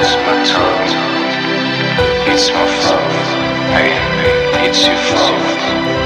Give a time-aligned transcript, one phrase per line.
[0.00, 0.90] it's my tongue.
[2.30, 3.28] It's my fault.
[3.74, 5.97] Hey, it's your fault.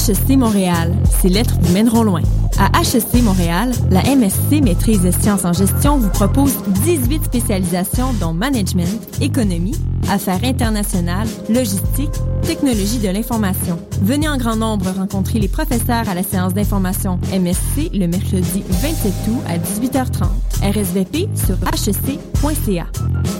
[0.00, 2.22] HEC Montréal, ces lettres vous mèneront loin.
[2.58, 6.54] À HEC Montréal, la MSC Maîtrise des sciences en gestion vous propose
[6.84, 9.76] 18 spécialisations dont management, économie,
[10.08, 13.78] affaires internationales, logistique, technologie de l'information.
[14.00, 19.12] Venez en grand nombre rencontrer les professeurs à la séance d'information MSC le mercredi 27
[19.28, 20.28] août à 18h30.
[20.62, 22.86] RSVP sur hec.ca.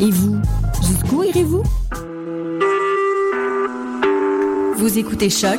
[0.02, 0.36] Et vous,
[0.82, 1.62] jusqu'où irez-vous?
[4.76, 5.58] Vous écoutez Choc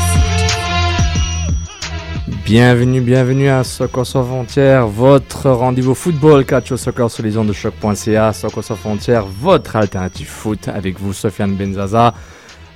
[2.51, 7.47] Bienvenue, bienvenue à Soccer sans frontières, votre rendez-vous football, catch au soccer sur les ondes
[7.47, 12.13] de choc.ca, Soccer sans frontières, votre alternative foot avec vous, Sofiane Benzaza.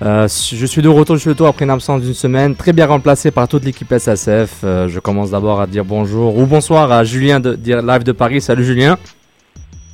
[0.01, 3.31] Euh, je suis de retour chez toi après une absence d'une semaine, très bien remplacé
[3.31, 4.61] par toute l'équipe SSF.
[4.63, 8.13] Euh, je commence d'abord à dire bonjour ou bonsoir à Julien de dire live de
[8.13, 8.39] Paris.
[8.39, 8.97] Salut Julien.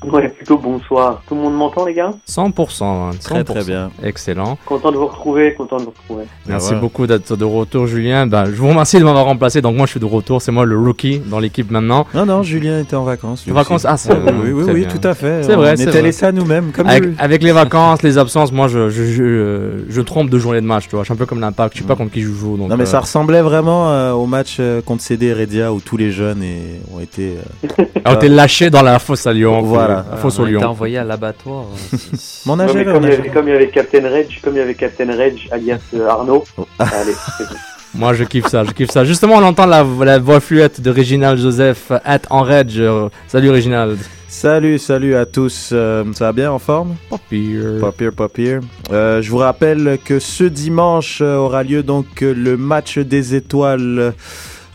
[0.04, 1.22] Ouais, plutôt bonsoir.
[1.28, 2.12] Tout le monde m'entend, les gars?
[2.28, 3.24] 100%, hein, 100%.
[3.24, 3.92] Très, très bien.
[4.04, 4.58] Excellent.
[4.66, 6.24] Content de vous retrouver, content de vous retrouver.
[6.48, 6.80] Merci Ouais.
[6.80, 8.26] beaucoup d'être de retour, Julien.
[8.26, 9.62] Ben, je vous remercie de m'avoir remplacé.
[9.62, 10.42] Donc, moi, je suis de retour.
[10.42, 12.08] C'est moi le rookie dans l'équipe maintenant.
[12.16, 13.44] Non, non, Julien était en vacances.
[13.46, 14.90] Les vacances, ah, c'est Oui, oui, oui, oui, bien.
[14.90, 15.44] tout à fait.
[15.44, 16.02] C'est vrai, On c'est était vrai.
[16.02, 16.72] laissés à nous-mêmes.
[16.72, 20.40] Comme Avec, avec les vacances, les absences, moi, je, je, je, euh, je trompe de
[20.40, 20.86] journée de match.
[20.88, 21.76] Tu vois, je suis un peu comme l'impact.
[21.76, 22.58] Je sais pas contre qui je joue.
[22.58, 25.80] Donc, Non, mais euh, ça ressemblait vraiment euh, au match euh, contre CD Heredia où
[25.80, 27.36] tous les jeunes et- ont été.
[27.70, 29.62] euh, a été lâché dans la fosse à Lyon.
[29.62, 29.91] Voilà.
[29.96, 30.70] La fosse on au a été Lyon.
[30.70, 31.66] envoyé à l'abattoir.
[31.94, 31.98] euh,
[32.46, 34.62] Mon âge comme, il y avait, comme il y avait Captain Reg, comme il y
[34.62, 36.44] avait Captain Reg, alias euh, Arnaud.
[36.58, 36.66] Oh.
[36.80, 37.56] Allez, c'est tout.
[37.94, 38.64] Moi, je kiffe ça.
[38.64, 39.04] Je kiffe ça.
[39.04, 42.72] Justement, on entend la, la voix fluette de Réginald Joseph at en Reg.
[42.78, 43.98] Euh, Salut, Réginald.
[44.30, 45.72] Salut, salut à tous.
[45.74, 46.96] euh, ça va bien en forme?
[47.10, 47.60] Papier.
[47.82, 48.62] Pas pire, pas pire.
[48.90, 53.36] Euh, je vous rappelle que ce dimanche euh, aura lieu donc euh, le match des
[53.36, 54.14] étoiles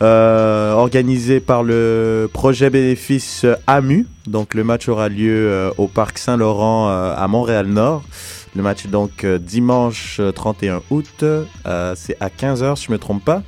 [0.01, 4.05] euh, organisé par le projet bénéfice AMU.
[4.27, 8.03] Donc le match aura lieu euh, au Parc Saint-Laurent euh, à Montréal-Nord.
[8.55, 11.23] Le match donc euh, dimanche euh, 31 août.
[11.95, 13.41] C'est à 15h si je me trompe pas.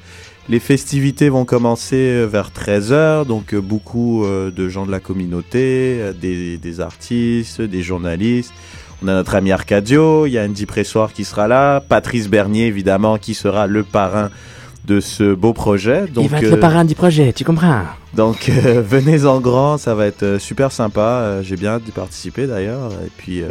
[0.48, 6.82] Les festivités vont commencer vers 13h, donc beaucoup de gens de la communauté, des, des
[6.82, 8.52] artistes, des journalistes.
[9.04, 12.66] On a notre ami Arcadio, il y a Andy Pressoir qui sera là, Patrice Bernier
[12.66, 14.32] évidemment qui sera le parrain
[14.90, 16.08] de ce beau projet.
[16.08, 17.84] Donc, Il va être euh, le parrain du projet, tu comprends
[18.16, 21.02] donc euh, venez en grand, ça va être euh, super sympa.
[21.02, 22.92] Euh, J'ai bien hâte d'y participer d'ailleurs.
[23.06, 23.50] Et puis, euh,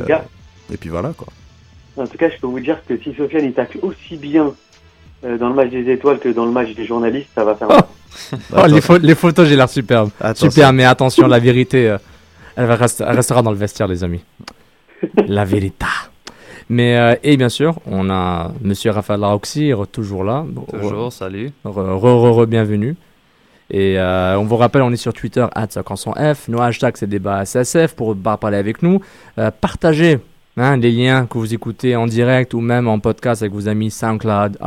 [0.72, 1.28] et puis voilà quoi.
[1.96, 4.52] en tout cas, je peux vous dire que si Sofiane il tacle aussi bien
[5.24, 7.68] euh, dans le match des étoiles que dans le match des journalistes, ça va faire
[7.68, 7.82] mal.
[8.56, 10.10] Oh, les, pho- les photos, j'ai l'air superbe.
[10.20, 10.50] Attention.
[10.50, 11.98] Super, mais attention, la vérité, euh,
[12.56, 14.24] elle, va reste- elle restera dans le vestiaire, les amis.
[15.28, 15.86] La vérité.
[16.70, 20.44] Mais, euh, et bien sûr, on a Monsieur Raphaël re- toujours là.
[20.70, 21.50] Toujours, salut.
[21.64, 22.96] Re, re, re, re, bienvenue.
[23.70, 26.48] Et euh, on vous rappelle, on est sur Twitter, F.
[26.48, 29.00] Nos hashtags, c'est débat SSF pour bah, parler avec nous.
[29.38, 30.18] Euh, partagez
[30.56, 33.90] hein, les liens que vous écoutez en direct ou même en podcast avec vos amis
[33.90, 34.58] SoundCloud,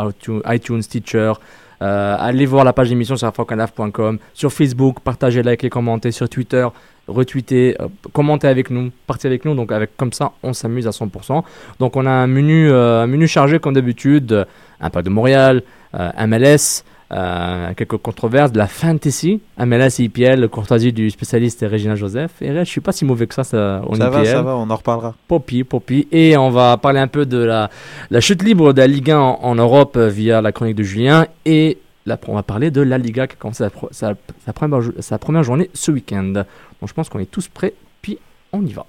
[0.51, 1.33] iTunes, Teacher.
[1.79, 6.68] Allez voir la page d'émission sur afrocanaf.com, sur Facebook, partagez, likez, commentez, sur Twitter,
[7.11, 9.55] retweetez, euh, commentez avec nous, partez avec nous.
[9.55, 11.44] Donc avec comme ça, on s'amuse à 100%.
[11.79, 14.45] Donc on a un menu, euh, un menu chargé comme d'habitude, euh,
[14.79, 15.63] Impact de Montréal,
[15.94, 16.83] euh, MLS,
[17.75, 22.31] quelques controverses, de la fantasy, MLS et IPL, courtoisie du spécialiste Régina Joseph.
[22.41, 24.56] Et là, je suis pas si mauvais que ça, ça en Ça va, ça va,
[24.56, 25.13] on en reparlera.
[25.27, 26.07] Poppy, Poppy.
[26.13, 27.69] Et on va parler un peu de la,
[28.09, 31.27] la chute libre de la Ligue 1 en, en Europe via la chronique de Julien.
[31.45, 34.15] Et là, on va parler de la Liga qui a commencé sa,
[34.53, 36.33] première journée ce week-end.
[36.33, 38.18] Donc je pense qu'on est tous prêts, puis
[38.51, 38.86] on y va.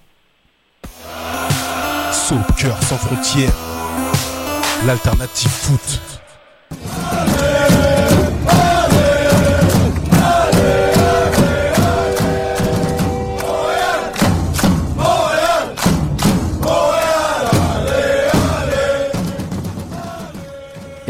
[2.13, 3.53] Soccer sans frontières,
[4.87, 6.01] l'alternative foot.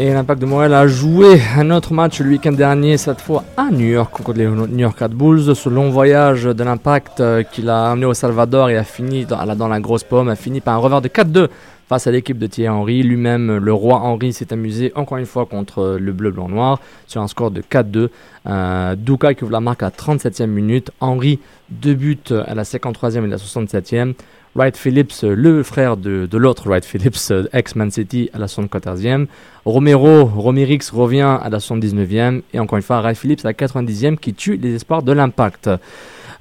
[0.03, 3.71] Et l'Impact de Montréal a joué un autre match le week-end dernier, cette fois à
[3.71, 5.55] New York, contre les New York Red Bulls.
[5.55, 9.45] Ce long voyage de l'Impact euh, qu'il a amené au Salvador et a fini dans,
[9.55, 11.47] dans la grosse pomme, a fini par un revers de 4-2
[11.87, 13.01] face à l'équipe de Thierry Henry.
[13.01, 17.21] Lui-même, le roi Henry, s'est amusé encore une fois contre le bleu, blanc, noir sur
[17.21, 18.09] un score de 4-2.
[18.45, 20.91] Euh, Douka qui ouvre la marque à 37e minute.
[20.99, 21.39] Henry,
[21.69, 24.15] deux buts à la 53e et la 67e.
[24.55, 29.25] Wright Phillips, le frère de, de l'autre Wright Phillips, euh, ex-Man City, à la 74e.
[29.65, 32.41] Romero, Romerix revient à la 79e.
[32.53, 35.69] Et encore une fois, Wright Phillips à la 90e qui tue les espoirs de l'impact.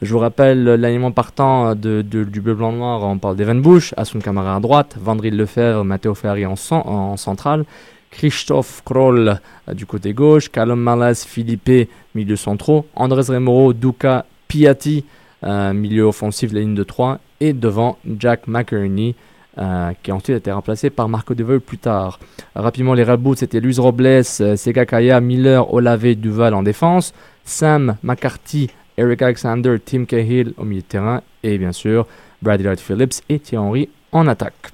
[0.02, 3.02] Je vous rappelle l'aliment partant de, du bleu blanc noir.
[3.04, 7.64] On parle d'Evan Bush, Asun Kamara à droite, Vandril Lefebvre, Matteo Ferrari en, en centrale,
[8.10, 9.38] Christophe Kroll
[9.68, 15.04] euh, du côté gauche, Callum Malas, Philippe, milieu centraux, Andrés Remoro, Duca, Piatti,
[15.42, 19.14] milieu offensif de la ligne de 3, et devant Jack McInerney,
[19.58, 22.18] euh, qui a ensuite été remplacé par Marco Deveux plus tard.
[22.54, 27.12] Rapidement, les reboots, c'était Luis Robles, euh, Sega Kaya, Miller, Olave, Duval en défense,
[27.44, 32.06] Sam McCarthy, Eric Alexander, Tim Cahill au milieu de terrain, et bien sûr,
[32.40, 34.72] Bradley Wright Phillips et Thierry Henry en attaque.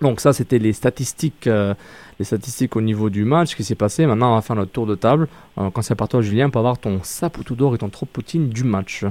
[0.00, 1.74] Donc ça, c'était les statistiques, euh,
[2.18, 4.06] les statistiques au niveau du match qui s'est passé.
[4.06, 5.28] Maintenant, on va faire notre tour de table.
[5.58, 8.48] Euh, quand c'est par toi, Julien, pour avoir ton sapotou d'or et ton trop poutine
[8.48, 9.04] du match.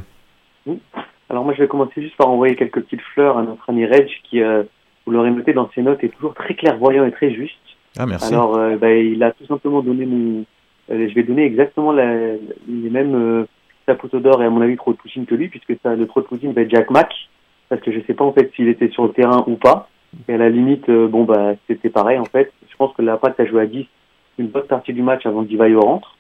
[1.29, 4.09] Alors moi, je vais commencer juste par envoyer quelques petites fleurs à notre ami Reg
[4.23, 4.63] qui, euh,
[5.05, 7.57] vous l'aurez noté dans ses notes, est toujours très clairvoyant et très juste.
[7.97, 8.33] Ah, merci.
[8.33, 10.45] Alors, euh, bah, il a tout simplement donné mon...
[10.91, 12.33] euh, je vais donner exactement la,
[12.67, 13.45] les mêmes
[13.85, 16.21] sapoteaux d'or et à mon avis trop de poutine que lui, puisque ça, le trop
[16.21, 17.13] de poutine va être Jack Mack,
[17.69, 19.89] parce que je sais pas en fait s'il était sur le terrain ou pas.
[20.27, 22.51] Et à la limite, bon bah c'était pareil en fait.
[22.67, 23.85] Je pense que l'impact a joué à 10
[24.39, 26.15] une bonne partie du match avant que Divayo rentre.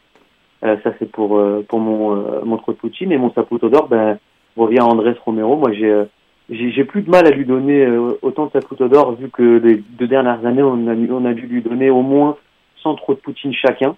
[0.63, 3.69] Euh, ça c'est pour euh, pour mon euh, mon trop de poutine et mon sapoteau
[3.69, 4.19] d'or ben
[4.55, 5.55] revient Andrés Romero.
[5.55, 6.05] Moi j'ai euh,
[6.49, 9.59] j'ai j'ai plus de mal à lui donner euh, autant de sapoteau d'or vu que
[9.63, 12.37] les deux dernières années on a on a dû lui donner au moins
[12.83, 13.95] 100 trop de poutine chacun.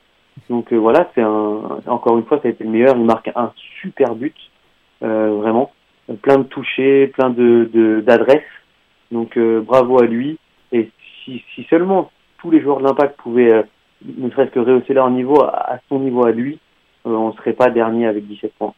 [0.50, 2.95] Donc euh, voilà, c'est un encore une fois ça a été le meilleur.
[2.98, 3.51] Il marque un
[3.81, 4.36] super but,
[5.01, 5.71] vraiment,
[6.21, 8.42] plein de touchés, plein de d'adresses.
[9.12, 10.38] Donc bravo à lui.
[10.71, 10.89] Et
[11.24, 13.63] si, si seulement tous les joueurs de l'Impact pouvaient
[14.18, 16.59] ne serait-ce que rehausser leur niveau à, à son niveau à lui,
[17.06, 18.74] on serait pas dernier avec 17 points.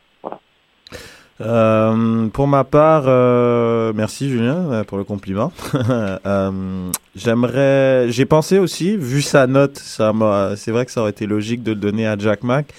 [1.41, 5.51] Euh, pour ma part, euh, merci Julien euh, pour le compliment.
[6.25, 10.13] Euh, J'aimerais, j'ai pensé aussi, vu sa note, ça
[10.55, 12.73] c'est vrai que ça aurait été logique de le donner à Jack Mack,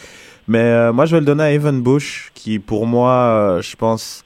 [0.49, 4.25] mais moi je vais le donner à Evan Bush, qui pour moi, je pense,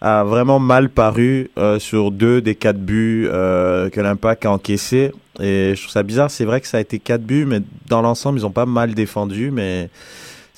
[0.00, 5.12] a vraiment mal paru sur deux des quatre buts que l'Impact a encaissés.
[5.40, 8.02] Et je trouve ça bizarre, c'est vrai que ça a été quatre buts, mais dans
[8.02, 9.88] l'ensemble ils ont pas mal défendu, mais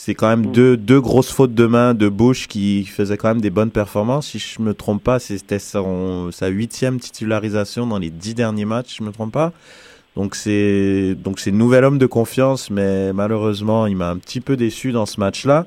[0.02, 0.52] c'est quand même Mm.
[0.52, 4.29] deux, deux grosses fautes de main de Bush qui faisait quand même des bonnes performances.
[4.29, 8.93] Si je me trompe pas, c'était son, sa huitième titularisation dans les dix derniers matchs,
[8.93, 9.52] si je me trompe pas.
[10.17, 14.56] Donc c'est donc c'est nouvel homme de confiance, mais malheureusement il m'a un petit peu
[14.56, 15.67] déçu dans ce match-là.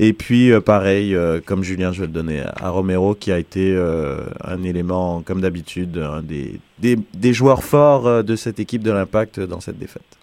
[0.00, 3.38] Et puis euh, pareil, euh, comme Julien, je vais le donner à, Romero qui a
[3.38, 8.82] été euh, un élément, comme d'habitude, un des, des, des joueurs forts de cette équipe
[8.82, 10.18] de l'Impact dans cette défaite.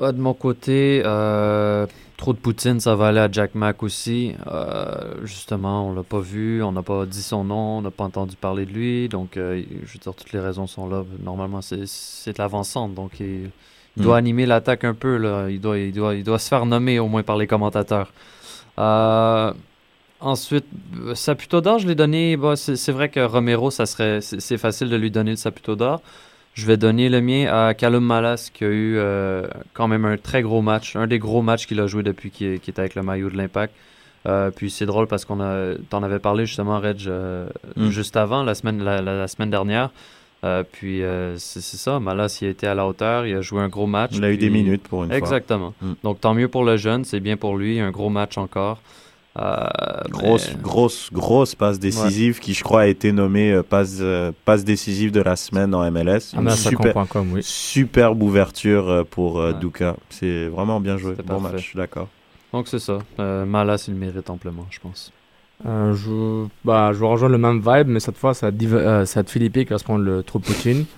[0.00, 1.86] De mon côté, euh,
[2.20, 4.34] trop de Poutine, ça va aller à Jack Mack aussi.
[4.46, 8.04] Euh, justement, on l'a pas vu, on n'a pas dit son nom, on n'a pas
[8.04, 9.08] entendu parler de lui.
[9.08, 11.02] Donc, euh, je veux dire, toutes les raisons sont là.
[11.24, 11.78] Normalement, c'est
[12.32, 12.94] de l'avancante.
[12.94, 13.50] Donc, il,
[13.96, 14.18] il doit Mm.
[14.18, 15.16] animer l'attaque un peu.
[15.16, 15.48] Là.
[15.48, 18.12] Il, doit, il, doit, il doit se faire nommer au moins par les commentateurs.
[18.78, 19.52] Euh,
[20.20, 20.66] ensuite,
[21.14, 22.36] Saputo d'or, je l'ai donné.
[22.36, 25.74] bah, c'est vrai que Romero, ça serait, c'est c'est facile de lui donner le Saputo
[25.74, 26.02] d'or.
[26.54, 30.16] Je vais donner le mien à Callum Malas qui a eu euh, quand même un
[30.16, 32.94] très gros match, un des gros matchs qu'il a joué depuis qu'il qu'il était avec
[32.96, 33.72] le maillot de l'Impact.
[34.26, 37.88] Euh, puis c'est drôle parce qu'on a, t'en avais parlé justement, Reg, euh, Mm.
[37.88, 39.90] juste avant, la semaine, la, la- la semaine dernière.
[40.72, 41.02] Puis
[41.36, 44.12] c'est ça, Malas il a été à la hauteur, il a joué un gros match.
[44.14, 45.18] Il a eu des minutes pour une fois.
[45.18, 45.74] Exactement.
[45.82, 45.92] Mm.
[46.02, 48.80] Donc tant mieux pour le jeune, c'est bien pour lui, un gros match encore.
[49.38, 49.66] Euh,
[50.08, 54.32] Grosse, mais- grosse, grosse passe décisive qui, je crois, a été nommée euh, passe, euh,
[54.44, 56.34] passe décisive de la semaine en MLS.
[56.36, 56.94] Ah, super,
[57.32, 57.40] oui.
[57.42, 59.54] superbe ouverture pour Ouais.
[59.54, 59.94] Duka.
[60.08, 61.14] C'est vraiment bien joué.
[61.24, 61.56] Bon parfait.
[61.56, 62.08] match, d'accord.
[62.52, 62.98] Donc c'est ça.
[63.20, 65.12] Euh, Malas il le mérite amplement, je pense.
[65.64, 69.04] Euh, je, bah, je rejoindre le même vibe, mais cette fois, c'est à, Div- euh,
[69.28, 70.86] Philippe qui va se prendre le trop Poutine.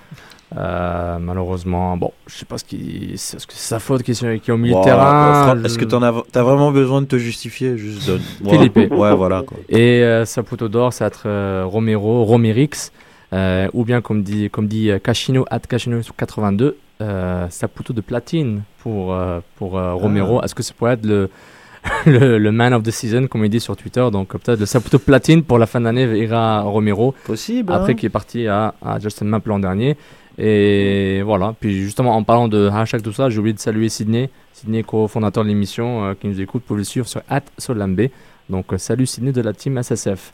[0.56, 4.12] Euh, malheureusement, bon, je sais pas ce qui, c'est ce que c'est sa faute qui
[4.12, 5.62] qui est au milieu Wow, de terrain.
[5.64, 8.20] Est-ce que tu as, t'as vraiment besoin de te justifier Juste donne.
[8.48, 8.76] Philippe.
[8.76, 9.42] Ouais, voilà.
[9.46, 9.58] Quoi.
[9.68, 12.90] Et euh, sa poteau d'or, c'est être euh, Romero, Romerix,
[13.32, 18.02] euh, ou bien comme dit, comme dit Cachino, at Cachino 82, euh, sa poteau de
[18.02, 19.16] platine pour,
[19.56, 20.42] pour Romero.
[20.42, 21.30] Est-ce que ça pourrait être le,
[22.06, 24.06] le, le man of the season, comme il dit sur Twitter?
[24.12, 27.14] Donc peut-être le Saputo platine pour la fin d'année ira Romero.
[27.24, 27.72] Possible.
[27.72, 27.94] Après hein.
[27.94, 29.96] qui est parti à, à Justin Mapp l'an dernier.
[30.38, 31.54] Et voilà.
[31.58, 35.44] Puis justement, en parlant de hashtag tout ça, j'ai oublié de saluer Sydney, Sydney co-fondateur
[35.44, 36.62] de l'émission euh, qui nous écoute.
[36.66, 37.22] Pouvez le suivre sur
[37.58, 38.08] @solambe.
[38.48, 40.32] Donc euh, salut Sydney de la team SSF.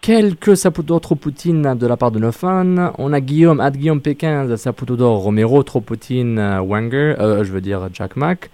[0.00, 2.92] Quelques saputo trop Poutine de la part de nos fans.
[2.98, 7.50] On a Guillaume, at Guillaume Pékin, saputo d'or Romero, trop Poutine, euh, Wanger, euh, je
[7.50, 8.50] veux dire Jack Mack.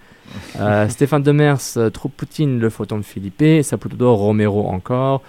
[0.87, 1.59] Stéphane Demers,
[1.91, 5.23] trop Poutine, le photon de Philippe, saputo d'or Romero encore.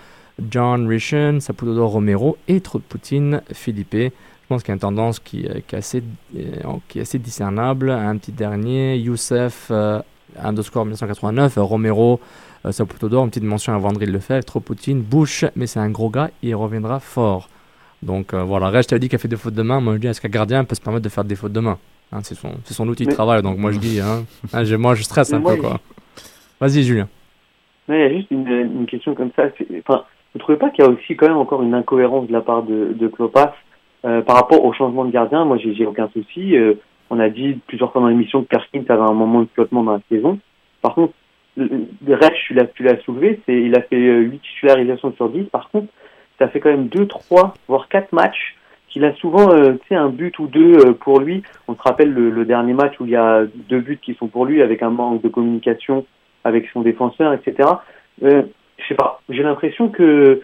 [0.49, 4.12] John Rischen, saputo d'or Romero et trop Poutine, Philippe.
[4.52, 6.02] Pense qu'il y a une tendance qui, euh, qui est, assez,
[6.37, 6.40] euh,
[6.87, 7.88] qui est assez discernable.
[7.88, 9.99] Un petit dernier, Youssef, euh,
[10.38, 12.21] underscore 1989, euh, Romero,
[12.66, 15.88] euh, Saputo d'or, une petite mention à Vendry Lefebvre, trop Poutine, Bush, mais c'est un
[15.88, 17.49] gros gars, il reviendra fort.
[18.02, 19.80] Donc euh, voilà, Reg, t'as dit qu'il a fait des fautes de main.
[19.80, 21.78] Moi je dis, est-ce qu'un gardien peut se permettre de faire des fautes de main?
[22.12, 24.64] Hein, C'est son, c'est son outil de Mais- travail, donc moi je dis, hein, hein,
[24.64, 25.80] je- moi je stresse un moi, peu quoi.
[26.61, 27.09] Vas-y Julien.
[27.88, 29.44] Non, il y a juste une, une question comme ça.
[29.88, 30.04] Enfin,
[30.35, 32.64] vous trouvez pas qu'il y a aussi quand même encore une incohérence de la part
[32.64, 33.54] de, de Klopas
[34.04, 36.56] euh, par rapport au changement de gardien Moi, j'ai aucun souci.
[36.56, 36.75] Euh,
[37.11, 39.92] on a dit plusieurs fois dans l'émission que Perkins avait un moment de flottement dans
[39.92, 40.38] la saison.
[40.80, 41.12] Par contre,
[41.56, 42.37] le, reste,
[42.75, 45.44] tu l'as soulevé, c'est il a fait euh, 8 titularisations sur 10.
[45.44, 45.88] Par contre,
[46.38, 48.56] ça fait quand même 2, 3, voire 4 matchs
[48.88, 51.42] qu'il a souvent euh, un but ou deux euh, pour lui.
[51.68, 54.28] On se rappelle le, le dernier match où il y a deux buts qui sont
[54.28, 56.06] pour lui avec un manque de communication
[56.44, 57.68] avec son défenseur, etc.
[58.23, 58.42] Euh,
[58.78, 60.42] je sais pas, j'ai l'impression que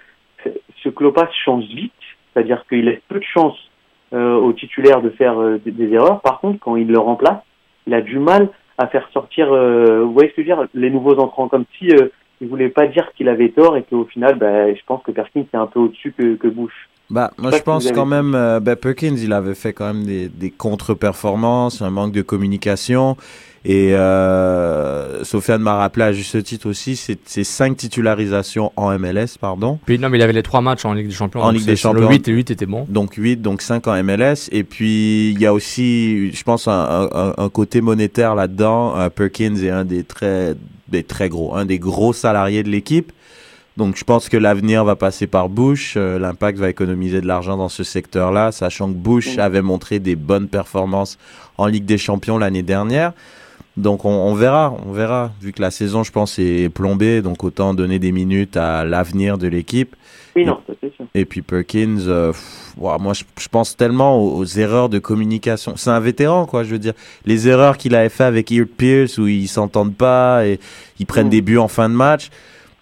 [0.83, 1.93] ce Klopas change vite,
[2.32, 3.56] c'est-à-dire qu'il laisse peu de chance
[4.12, 6.20] euh, aux titulaires de faire euh, des, des erreurs.
[6.20, 7.42] Par contre, quand il le remplace,
[7.87, 10.68] il a du mal à faire sortir, euh, vous voyez ce que je veux dire,
[10.75, 12.08] les nouveaux entrants, comme si euh,
[12.40, 15.44] il voulait pas dire qu'il avait tort et qu'au final, bah, je pense que Perkins
[15.52, 16.88] est un peu au-dessus que, que Bush.
[17.11, 20.28] Bah, moi, je pense quand même, euh, ben, Perkins, il avait fait quand même des,
[20.28, 23.16] des contre-performances, un manque de communication.
[23.71, 29.37] Et euh, Sofiane m'a rappelé à juste titre aussi, c'est c'est cinq titularisations en MLS,
[29.39, 29.79] pardon.
[29.85, 31.43] Puis non, mais il avait les trois matchs en Ligue des Champions.
[31.43, 32.01] En donc Ligue des Champions.
[32.09, 32.87] Le 8 et 8 était bon.
[32.89, 34.49] Donc 8, donc 5 en MLS.
[34.53, 38.97] Et puis, il y a aussi, je pense, un, un- un côté monétaire là-dedans.
[38.97, 40.55] Euh, Perkins est un des très,
[40.89, 43.13] des très gros, un des gros salariés de l'équipe.
[43.77, 45.95] Donc, je pense que l'avenir va passer par Bush.
[45.99, 50.17] Euh, L'Impact va économiser de l'argent dans ce secteur-là, sachant que Bush avait montré des
[50.17, 51.19] bonnes performances
[51.59, 53.13] en Ligue des Champions l'année dernière.
[53.78, 55.30] Donc, on, on verra, on verra.
[55.40, 59.38] Vu que la saison, je pense, est plombée, donc autant donner des minutes à l'avenir
[59.38, 59.94] de l'équipe.
[60.37, 61.06] Oui, non, c'est sûr.
[61.14, 65.73] Et puis Perkins, euh, pff, moi je, je pense tellement aux, aux erreurs de communication.
[65.76, 66.92] C'est un vétéran, quoi, je veux dire.
[67.25, 70.61] Les erreurs qu'il avait fait avec Ear Pierce où ils s'entendent pas et
[71.00, 71.30] ils prennent Mm.
[71.30, 72.30] des buts en fin de match.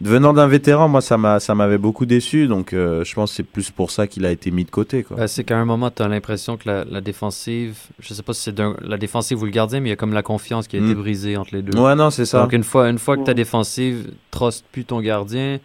[0.02, 3.36] Venant d'un vétéran, moi ça m'a ça m'avait beaucoup déçu, donc euh, je pense que
[3.36, 5.16] c'est plus pour ça qu'il a été mis de côté, quoi.
[5.16, 8.34] Ben, c'est qu'à un moment, tu as l'impression que la, la défensive, je sais pas
[8.34, 10.76] si c'est la défensive ou le gardien, mais il y a comme la confiance qui
[10.76, 10.98] a été Mm.
[11.00, 11.78] brisée entre les deux.
[11.78, 12.42] Ouais, non, c'est ça.
[12.42, 15.60] Donc une fois, une fois que ta défensive truste plus ton gardien,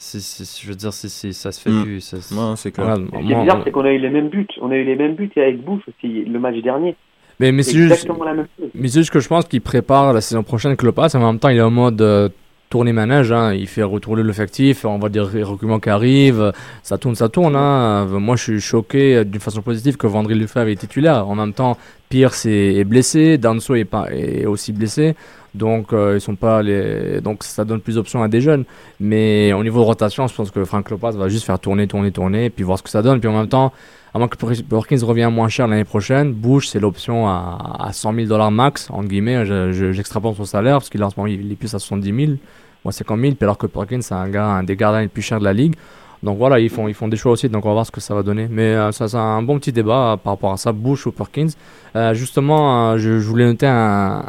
[0.00, 1.82] je veux dire, c'est, c'est- ça se fait Mm.
[1.84, 2.00] plus.
[2.00, 2.96] ça Ouais, c'est clair.
[2.96, 4.46] Ce qui est moi- bizarre, c'est qu'on a eu les mêmes buts.
[4.60, 6.96] On a eu les mêmes buts et avec Bush aussi, le match dernier.
[7.38, 8.70] mais mais C'est c'est juste, exactement la même chose.
[8.74, 11.14] mais c'est juste que je pense qu'il prépare la saison prochaine Klopas.
[11.14, 12.28] En même temps, il est en mode euh,
[12.70, 13.32] tourner manège.
[13.32, 13.52] hein.
[13.54, 14.84] Il fait retourner l'effectif.
[14.84, 15.44] On va dire les
[15.80, 16.52] qui arrivent.
[16.82, 17.56] Ça tourne, ça tourne.
[17.56, 18.06] hein.
[18.06, 21.28] Moi, je suis choqué d'une façon positive que Vendry Lefebvre est titulaire.
[21.28, 21.76] En même temps,
[22.08, 23.38] Pierce est, est blessé.
[23.38, 25.14] Danso est, pas, est aussi blessé.
[25.54, 27.20] Donc, euh, ils sont pas les...
[27.20, 28.64] Donc, ça donne plus d'options à des jeunes.
[29.00, 32.10] Mais au niveau de rotation, je pense que Frank Lopez va juste faire tourner, tourner,
[32.12, 33.18] tourner, puis voir ce que ça donne.
[33.20, 33.72] Puis en même temps,
[34.14, 38.14] à moins que Perkins revienne moins cher l'année prochaine, Bush, c'est l'option à, à 100
[38.14, 39.44] 000 dollars max, entre guillemets.
[39.46, 42.38] Je- je- J'extrapole son salaire, parce qu'il est plus à 70 000,
[42.84, 45.08] ou à 50 000, puis alors que Perkins, c'est un gars, un des gardiens les
[45.08, 45.74] plus chers de la ligue.
[46.22, 48.00] Donc voilà, ils font, ils font des choix aussi, donc on va voir ce que
[48.00, 48.48] ça va donner.
[48.50, 51.12] Mais euh, ça, c'est un bon petit débat euh, par rapport à ça, Bush ou
[51.12, 51.48] Perkins.
[51.96, 54.22] Euh, justement, je, voulais noter un,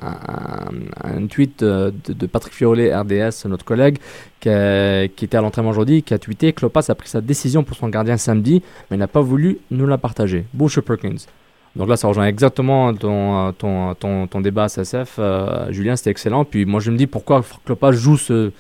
[1.30, 3.98] tweet de, Patrick Fiolet, RDS, notre collègue,
[4.40, 7.90] qui, était à l'entraînement aujourd'hui, qui a tweeté Klopas a pris sa décision pour son
[7.90, 10.46] gardien samedi, mais n'a pas voulu nous la partager.
[10.54, 11.26] Bush ou Perkins?
[11.76, 15.16] Donc là, ça rejoint exactement ton, ton, ton, ton débat SSF.
[15.20, 16.44] euh, Julien, c'était excellent.
[16.46, 18.52] Puis moi, je me dis pourquoi Klopas joue ce,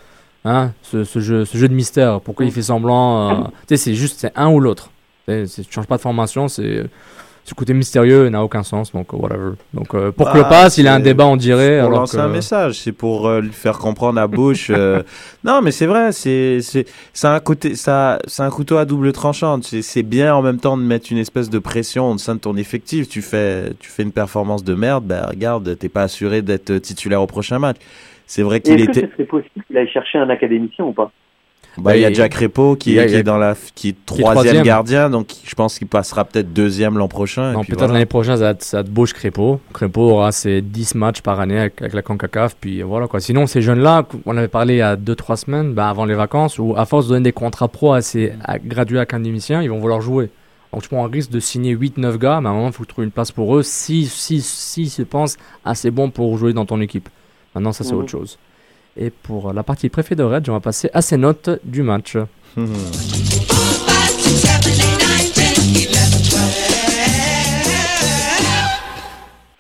[0.46, 2.22] hein, ce, ce jeu, ce jeu de mystère.
[2.22, 4.90] Pourquoi il fait semblant euh, Tu sais, c'est juste c'est un ou l'autre.
[5.28, 6.48] Tu changes pas de formation.
[6.48, 6.86] C'est
[7.46, 8.92] ce côté mystérieux n'a aucun sens.
[8.92, 9.52] Donc, euh, whatever.
[9.74, 11.82] Donc, euh, pour Bah, Klopas, il a un débat, on dirait.
[11.82, 14.70] pour lancer que- un message, c'est pour euh, lui faire comprendre à Bush.
[14.70, 15.02] euh,
[15.44, 16.62] non, mais c'est vrai, c'est
[17.24, 19.60] un côté, ça, c'est un couteau à double tranchant.
[19.64, 22.56] C'est bien en même temps de mettre une espèce de pression au sein de ton
[22.56, 23.08] effectif.
[23.10, 27.22] Tu fais tu fais une performance de merde, ben regarde, t'es pas assuré d'être titulaire
[27.22, 27.78] au prochain match.
[28.30, 29.08] C'est vrai qu'il est-ce que était.
[29.08, 31.12] ce serait possible qu'il aille chercher un académicien ou pas
[31.80, 34.34] Bah, il y a Jack Repo qui, a- est, qui dans la qui est troisième,
[34.34, 34.64] troisième.
[34.64, 37.54] gardien, donc je pense qu'il passera peut-être deuxième l'an prochain.
[37.54, 37.94] Non, peut-être voilà.
[37.94, 39.60] l'année prochaine, ça être Bush Crépeau.
[39.74, 42.56] Crépeau aura ses 10 matchs par année avec, avec la CONCACAF.
[42.62, 43.20] Puis voilà quoi.
[43.20, 46.60] Sinon, ces jeunes-là, on avait parlé il y a 2-3 semaines, bah, avant les vacances,
[46.60, 49.80] où à force de donner des contrats pro à ces à, gradués académiciens, ils vont
[49.80, 50.30] vouloir jouer.
[50.72, 52.86] Donc tu prends un risque de signer 8-9 gars, mais à un moment, il faut
[52.86, 56.68] trouver une place pour eux si, si, si se pensent assez bons pour jouer dans
[56.68, 57.10] ton équipe.
[57.56, 58.00] Maintenant, ça c'est Mhm.
[58.00, 58.38] autre chose.
[58.98, 62.16] Et pour la partie préférée de Red, on va passer à ses notes du match.
[62.58, 62.74] Mhm.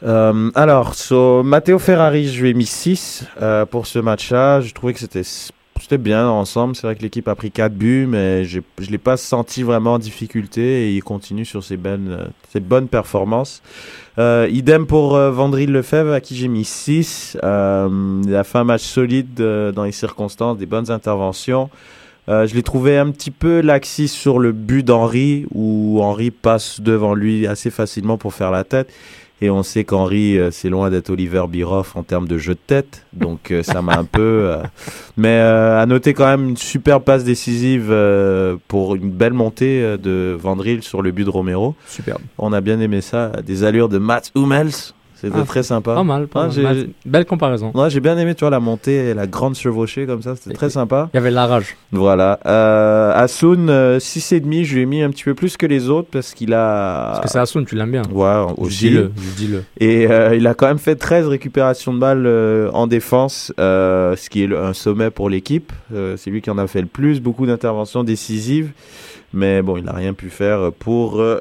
[0.04, 4.62] Euh, alors, sur Matteo Ferrari, je lui ai mis 6 euh, pour ce match-là.
[4.62, 5.24] Je trouvais que c'était
[5.80, 6.76] c'était bien ensemble.
[6.76, 9.94] C'est vrai que l'équipe a pris 4 buts, mais je ne l'ai pas senti vraiment
[9.94, 13.62] en difficulté et il continue sur ses bonnes, ses bonnes performances.
[14.18, 15.32] Euh, idem pour euh,
[15.68, 17.38] Lefebvre, à qui j'ai mis 6.
[17.44, 21.70] Euh, il a fait un match solide euh, dans les circonstances, des bonnes interventions.
[22.28, 26.80] Euh, je l'ai trouvé un petit peu laxiste sur le but d'Henri, où Henri passe
[26.80, 28.92] devant lui assez facilement pour faire la tête.
[29.42, 32.60] Et on sait qu'Henri, euh, c'est loin d'être Oliver Biroff en termes de jeu de
[32.66, 33.06] tête.
[33.14, 34.22] Donc euh, ça m'a un peu...
[34.52, 34.64] euh,
[35.18, 37.94] Mais à noter quand même une super passe décisive
[38.68, 41.76] pour une belle montée de Vandril sur le but de Romero.
[41.88, 42.22] Superbe.
[42.38, 43.32] On a bien aimé ça.
[43.46, 44.94] Des allures de Mats Hummels.
[45.22, 45.96] C'était Ah, très sympa.
[45.96, 46.88] Pas mal, pas Ah, mal.
[47.06, 47.72] Belle comparaison.
[47.76, 50.36] Ouais, j'ai bien aimé, tu vois, la montée et la grande chevauchée comme ça.
[50.36, 51.10] C'était très sympa.
[51.14, 51.76] Il y avait de la rage.
[51.92, 52.40] Voilà.
[52.46, 56.08] Euh, Asun, euh, 6,5, je lui ai mis un petit peu plus que les autres
[56.12, 57.08] parce qu'il a.
[57.12, 58.04] Parce que c'est Asun, tu l'aimes bien.
[58.12, 58.78] Ouais, Je aussi.
[58.90, 59.64] Dis-le, je dis-le.
[59.80, 64.16] Et euh, il a quand même fait 13 récupérations de balles euh, en défense, euh,
[64.16, 65.74] ce qui est le- un sommet pour l'équipe.
[65.94, 68.72] Euh, c'est lui qui en a fait le plus, beaucoup d'interventions décisives.
[69.34, 71.40] Mais bon, il n'a rien pu faire pour euh,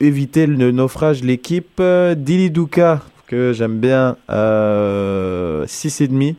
[0.00, 1.80] éviter le naufrage l'équipe.
[2.16, 6.34] Dili Duka, que j'aime bien, euh, 6,5.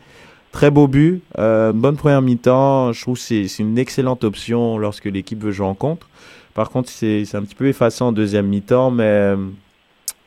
[0.51, 2.91] Très beau but, euh, bonne première mi-temps.
[2.91, 6.09] Je trouve que c'est une excellente option lorsque l'équipe veut jouer en contre.
[6.55, 9.37] Par contre, c'est un petit peu effacé en deuxième mi-temps, mais euh,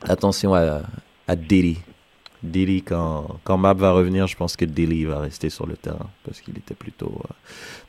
[0.09, 0.83] attention à,
[1.27, 1.79] à Dili.
[2.41, 6.09] Dili, quand, quand Map va revenir, je pense que Dili va rester sur le terrain
[6.25, 7.13] parce qu'il était plutôt.
[7.25, 7.35] euh,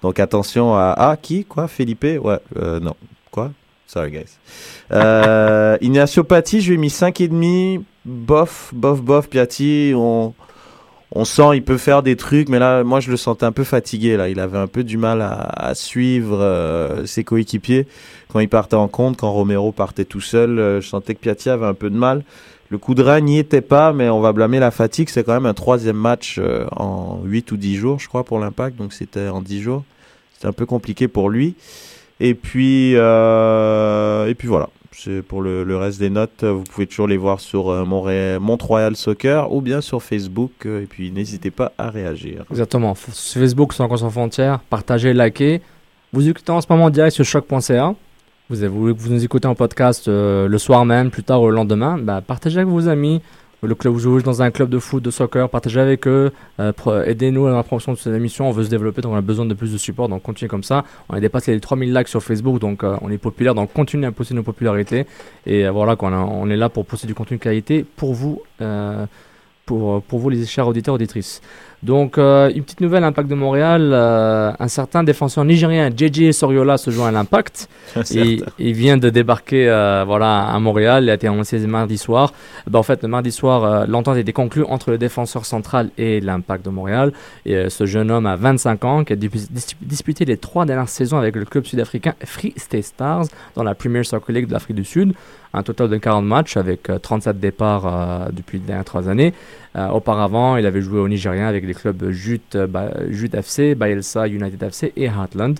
[0.02, 0.96] Donc attention à.
[0.98, 1.46] Ah, qui?
[1.46, 1.68] Quoi?
[1.68, 2.04] Felipe?
[2.20, 2.40] Ouais,
[2.82, 2.96] non.
[3.32, 3.52] Quoi?
[3.88, 4.38] Sorry, guys.
[4.92, 7.82] Euh, Ignacio Patti, je lui ai mis 5,5.
[8.06, 9.30] Bof, bof, bof.
[9.30, 10.34] Piatti, on,
[11.16, 13.63] on sent il peut faire des trucs, mais là, moi, je le sentais un peu
[13.63, 14.18] fatigué.
[14.18, 14.30] Là.
[14.30, 17.88] Il avait un peu du mal à, suivre euh, ses coéquipiers
[18.30, 20.58] quand il partait en compte, quand Romero partait tout seul.
[20.60, 22.24] euh, je sentais que Piatti avait un peu de mal.
[22.70, 25.07] Le coup de rein n'y était pas, mais on va blâmer la fatigue.
[25.10, 28.40] C'est quand même un troisième match euh, en 8 ou 10 jours, je crois, pour
[28.40, 28.77] l'impact.
[28.77, 29.84] Donc c'était en 10 jours.
[30.34, 31.53] C'était un peu compliqué pour lui.
[32.25, 34.70] Et puis, euh, et puis voilà.
[35.27, 36.46] Pour le, reste des notes.
[36.46, 37.83] Vous pouvez toujours les voir sur euh,
[38.40, 40.51] Mont-Royal Soccer ou bien sur Facebook.
[40.66, 42.46] Et puis n'hésitez pas à réagir.
[42.50, 42.96] Exactement.
[42.96, 45.62] Sur Facebook, Encore sans frontières, partagez, likez.
[46.14, 47.96] Vous écoutez en ce moment en direct sur choc.ca.
[48.50, 51.50] Vous, avez- vous, vous nous écoutez en podcast euh, le soir même, plus tard ou
[51.50, 51.98] le lendemain.
[51.98, 53.22] Bah, partagez avec vos amis.
[53.66, 56.34] Le club, vous jouez dans un club de foot, de soccer, partagez avec eux.
[56.60, 58.50] euh, Aidez-nous dans la promotion de cette émission.
[58.50, 60.10] On veut se développer, donc on a besoin de plus de support.
[60.10, 60.84] Donc continuez comme ça.
[61.08, 63.56] On a dépassé les 3000 likes sur Facebook, donc euh, on est populaire.
[63.56, 65.06] Donc continuez à pousser nos popularités.
[65.46, 68.42] Et euh, voilà, quoi, on, est là pour pousser du contenu de qualité pour vous.
[69.66, 71.42] pour, pour vous les chers auditeurs auditrices.
[71.83, 76.77] Donc euh, une petite nouvelle Impact de Montréal, euh, un certain défenseur nigérien JJ Soriola
[76.77, 77.67] se joint à l'Impact.
[78.15, 82.31] Et il vient de débarquer euh, voilà, à Montréal, il a été annoncé mardi soir.
[82.69, 86.22] Ben, en fait, le mardi soir, l'entente a été conclue entre le défenseur central et
[86.22, 87.11] l'Impact de Montréal.
[87.46, 90.89] Et ce jeune homme a 25 ans, qui a dis- dis- disputé les trois dernières
[90.89, 94.77] saisons avec le club sud-africain Free State Stars dans la Premier Soccer League de l'Afrique
[94.77, 95.13] du Sud.
[95.55, 99.33] Un total de 40 matchs avec euh, 37 départs euh, depuis les dernières trois années.
[99.75, 103.75] Euh, auparavant, il avait joué au Nigérien avec les clubs Jute, euh, Ba- Jute FC,
[103.75, 105.55] Bayelsa United FC et Heartland.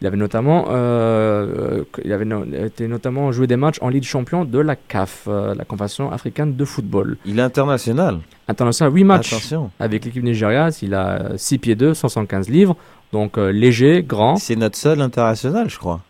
[0.00, 4.02] Il avait notamment, euh, euh, il avait no- été notamment joué des matchs en Ligue
[4.04, 7.16] champion de la CAF, euh, la Confédération africaine de football.
[7.24, 8.18] Il est international.
[8.48, 9.70] International, 8 matchs Attention.
[9.78, 10.72] avec l'équipe nigériane.
[10.82, 12.76] Il a 6 pieds 2, 175 livres.
[13.12, 14.36] Donc euh, léger, grand.
[14.36, 16.00] C'est notre seul international, je crois.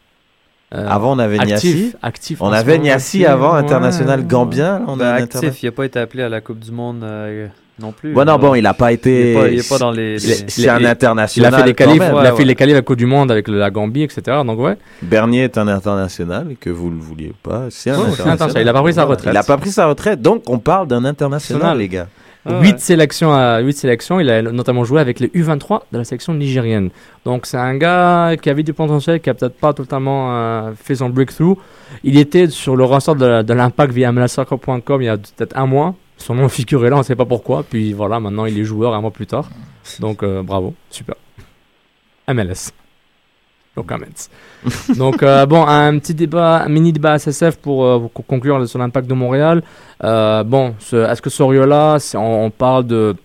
[0.74, 1.92] Euh, Avant, on avait actif, Niassi.
[2.02, 4.26] actif On avait Niassi avant, Ouais, international ouais.
[4.26, 4.78] gambien.
[4.78, 7.02] là, On a un actif, il n'a pas été appelé à la Coupe du Monde
[7.04, 7.46] euh,
[7.80, 8.12] non plus.
[8.12, 9.34] Bon, non, bon, il n'a pas Il été.
[9.34, 10.18] n'est pas, il est pas dans les.
[10.18, 11.54] C'est un il- Il international.
[11.54, 12.12] a fait les qualifs, même.
[12.12, 12.44] il a ouais, fait ouais.
[12.44, 14.38] les qualifs à la Coupe du Monde avec la Gambie, etc.
[14.46, 17.64] Donc ouais, Bernier est un international, que vous le vouliez pas.
[17.70, 18.32] C'est un Ouais, international.
[18.34, 18.62] international.
[18.64, 19.34] Il a pas pris sa retraite.
[19.34, 21.78] Il a pas pris sa retraite, donc on parle d'un international, International.
[21.78, 22.06] les gars.
[22.44, 22.78] Ah 8 ouais.
[22.78, 26.90] sélections à 8 sélections, il a notamment joué avec les U23 de la section nigérienne.
[27.24, 30.96] Donc c'est un gars qui avait du potentiel, qui a peut-être pas totalement euh, fait
[30.96, 31.56] son breakthrough.
[32.02, 35.66] Il était sur le ressort de, de l'impact via mlsoccer.com il y a peut-être un
[35.66, 35.94] mois.
[36.16, 37.62] Son nom figurait là, on ne sait pas pourquoi.
[37.62, 39.48] Puis voilà, maintenant il est joueur un mois plus tard.
[40.00, 41.14] Donc euh, bravo, super.
[42.28, 42.72] MLS.
[43.76, 44.28] No comments.
[44.96, 49.08] Donc euh, bon, un petit débat, un mini débat SSF pour, euh, conclure sur l'impact
[49.08, 49.62] de Montréal.
[50.04, 53.16] Euh, bon, ce- est-ce que Soriola, on, on parle de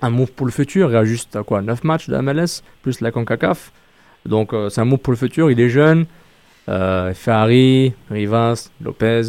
[0.00, 3.00] un move pour le futur Il y a juste quoi 9 matchs de MLS plus
[3.00, 3.72] la CONCACAF.
[4.26, 5.50] Donc c'est un move pour le futur.
[5.50, 6.06] Il est jeune.
[6.66, 9.22] Ferrari, Rivas, Lopez,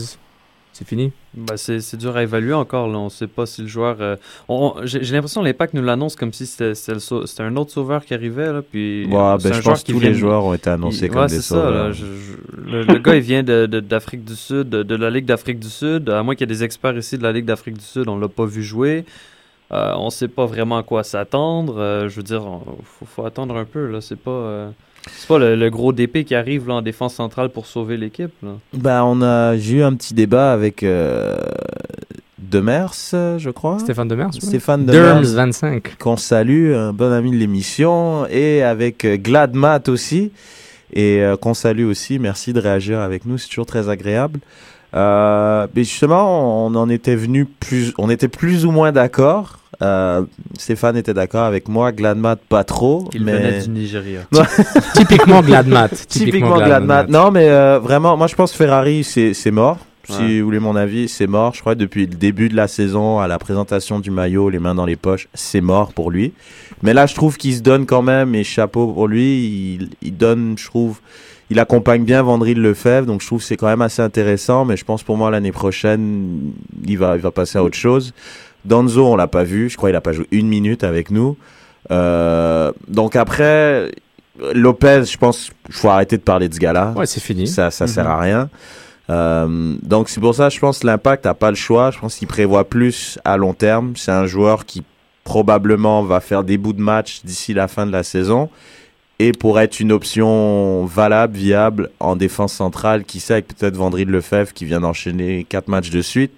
[0.78, 1.14] c'est fini?
[1.34, 2.88] Ben, c'est c'est dur à évaluer encore.
[2.90, 2.98] Là.
[2.98, 3.96] On ne sait pas si le joueur.
[4.02, 4.16] euh,
[4.84, 6.74] J'ai l'impression que l'Impact nous l'annonce comme si c'était
[7.40, 8.52] un autre sauveur qui arrivait.
[8.52, 10.70] Là, puis, Ouais, ben, un je joueur pense que tous vient les joueurs ont été
[10.70, 11.62] annoncés il- comme ouais, des ça, là.
[11.64, 11.94] sauveurs.
[11.94, 15.10] Je- je- le, le gars, il vient de- de- d'Afrique du Sud, de, de la
[15.10, 16.10] Ligue d'Afrique du Sud.
[16.10, 18.18] À moins qu'il y ait des experts ici de la Ligue d'Afrique du Sud, on
[18.20, 19.06] l'a pas vu jouer.
[19.72, 21.78] Euh, on sait pas vraiment à quoi s'attendre.
[21.80, 23.88] Euh, je veux dire, on- faut, faut attendre un peu.
[23.88, 24.02] là.
[24.02, 24.70] C'est pas, euh,
[25.12, 28.32] c'est pas le, le gros DP qui arrive là, en défense centrale pour sauver l'équipe.
[28.44, 28.52] là.
[28.74, 31.36] Ben, on a, j'ai eu un petit débat avec euh,
[32.38, 33.80] Demers, je crois.
[33.80, 34.30] Stéphane Demers.
[34.34, 34.42] oui.
[34.42, 35.98] Stéphane Derms Demers, 25.
[35.98, 40.32] qu'on salue, un bon ami de l'émission, et avec euh, Gladmat aussi,
[40.94, 42.20] et euh, qu'on salue aussi.
[42.20, 44.40] Merci de réagir avec nous, c'est toujours très agréable.
[44.96, 49.60] Euh, mais justement, on en était venu plus, on était plus ou moins d'accord.
[49.82, 50.24] Euh,
[50.58, 54.22] Stéphane était d'accord avec moi, Gladmat pas trop, Il mais venait du Nigeria.
[54.94, 55.90] Typiquement Gladmat.
[56.08, 57.06] typiquement Gladmat.
[57.08, 59.78] Non, mais euh, vraiment, moi je pense que Ferrari c'est c'est mort.
[60.08, 60.40] Si Ouais.
[60.40, 61.56] vous voulez mon avis, c'est mort.
[61.56, 64.76] Je crois depuis le début de la saison, à la présentation du maillot, les mains
[64.76, 66.32] dans les poches, c'est mort pour lui.
[66.84, 70.16] Mais là, je trouve qu'il se donne quand même, et chapeau pour lui, il, il
[70.16, 71.00] donne, je trouve,
[71.50, 74.64] il accompagne bien Vandril Lefebvre, donc je trouve que c'est quand même assez intéressant.
[74.64, 76.52] Mais je pense pour moi l'année prochaine,
[76.86, 78.14] il va, il va passer à autre chose.
[78.66, 79.70] Danzo, on l'a pas vu.
[79.70, 81.38] Je crois qu'il a pas joué une minute avec nous.
[81.92, 83.92] Euh, donc après,
[84.54, 86.94] Lopez, je pense, il faut arrêter de parler de ce gars-là.
[86.96, 87.48] Ouais, c'est fini.
[87.48, 88.12] Ça, ça sert Mhm.
[88.12, 88.50] à rien.
[89.12, 91.92] Euh, donc c'est pour ça, je pense, que l'impact n'a pas le choix.
[91.92, 93.94] Je pense qu'il prévoit plus à long terme.
[93.96, 94.84] C'est un joueur qui
[95.24, 98.50] probablement va faire des bouts de match d'ici la fin de la saison.
[99.18, 104.04] Et pour être une option valable, viable en défense centrale, qui sait, avec peut-être Vendry
[104.06, 106.34] Lefebvre qui vient d'enchaîner quatre matchs de suite,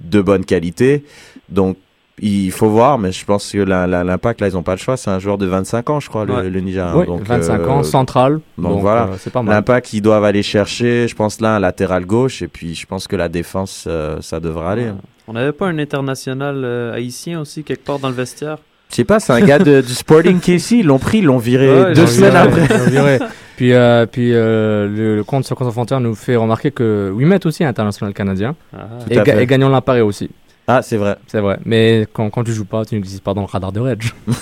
[0.00, 1.04] de bonne qualité.
[1.52, 1.76] Donc
[2.20, 4.96] il faut voir, mais je pense que l'impact, là, ils n'ont pas le choix.
[4.96, 6.50] C'est un joueur de 25 ans, je crois, le, Ouais.
[6.50, 6.92] le Niger.
[6.94, 8.40] Oui, Donc, 25 euh, ans, central.
[8.58, 9.04] donc voilà.
[9.04, 9.54] euh, c'est pas mal.
[9.54, 13.08] L'impact, ils doivent aller chercher, je pense là, un latéral gauche, et puis je pense
[13.08, 14.86] que la défense, euh, ça devrait aller.
[15.26, 18.58] On n'avait pas un international euh, haïtien aussi quelque part dans le vestiaire?
[18.90, 21.38] Je sais pas, c'est un gars de, du Sporting KC, ils l'ont pris, ils l'ont
[21.38, 22.62] viré Ouais, deux semaines viré, après.
[22.76, 23.18] ils l'ont viré.
[23.56, 27.46] Puis, euh, puis euh, le, le compte sur Compte Frontière nous fait remarquer que Wimet
[27.46, 28.56] aussi est international canadien.
[28.74, 28.78] Ah.
[29.08, 29.42] Et, ga- fait.
[29.42, 30.30] et Gagnon aussi.
[30.68, 31.16] Ah, c'est vrai.
[31.26, 31.58] C'est vrai.
[31.64, 34.02] Mais quand, quand tu joues pas, tu n'existes pas dans le radar de Reg.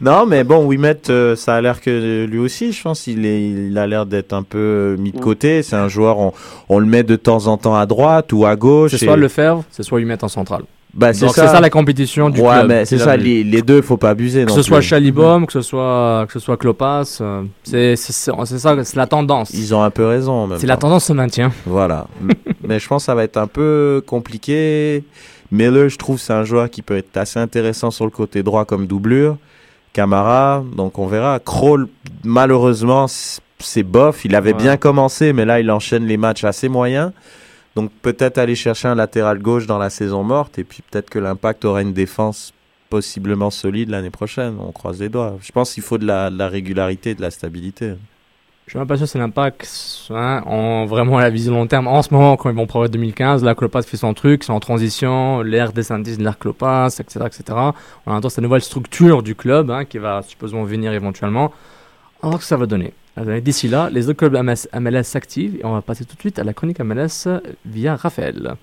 [0.00, 3.48] Non, mais bon, Wimet, euh, ça a l'air que lui aussi, je pense, il, est,
[3.50, 5.62] il a l'air d'être un peu euh, mis de côté.
[5.62, 6.32] C'est un joueur, on,
[6.68, 8.90] on le met de temps en temps à droite ou à gauche.
[8.90, 10.62] C'est et- soit Lefebvre, c'est soit Wimet en central.
[10.94, 11.46] Bah, c'est ça.
[11.46, 12.68] c'est ça la compétition du ouais, club.
[12.68, 14.44] mais c'est ça, les, les deux, faut pas abuser.
[14.44, 14.80] Que ce soit.
[14.80, 18.96] Chalibom, que ce soit, que ce soit Klopas, euh, c'est c'est- c'est- c'est ça, c'est
[18.96, 19.50] la tendance.
[19.54, 20.48] Ils ont un peu raison.
[20.58, 21.50] Si la tendance se maintient.
[21.66, 22.06] Voilà.
[22.66, 25.04] Mais je pense que ça va être un peu compliqué.
[25.50, 28.64] Miller, je trouve, c'est un joueur qui peut être assez intéressant sur le côté droit
[28.64, 29.36] comme doublure.
[29.92, 31.38] Camara, donc on verra.
[31.38, 31.88] Kroll,
[32.24, 33.06] malheureusement,
[33.58, 34.24] c'est bof.
[34.24, 34.58] Il avait Ouais.
[34.58, 37.12] bien commencé, mais là, il enchaîne les matchs assez moyens.
[37.76, 40.58] Donc peut-être aller chercher un latéral gauche dans la saison morte.
[40.58, 42.52] Et puis peut-être que l'impact aura une défense
[42.90, 44.56] possiblement solide l'année prochaine.
[44.60, 45.36] On croise les doigts.
[45.40, 47.94] Je pense qu'il faut de la, la régularité, de la stabilité.
[48.66, 49.68] Je suis même pas sûr que c'est l'impact
[50.10, 51.88] en vraiment la vision long terme.
[51.88, 54.60] En ce moment, quand ils vont progrès 2015, là, Klopas fait son truc, c'est en
[54.60, 57.58] transition, l'ère DeSantis de l'ère Klopas, etc., etc.
[58.06, 61.52] On attend cette nouvelle structure du club hein, qui va supposément venir éventuellement.
[62.22, 62.94] On va voir ce que ça va donner.
[63.18, 64.34] Euh, D'ici là, les autres clubs
[64.74, 67.28] MLS s'activent et on va passer tout de suite à la chronique MLS
[67.66, 68.54] via Raphaël.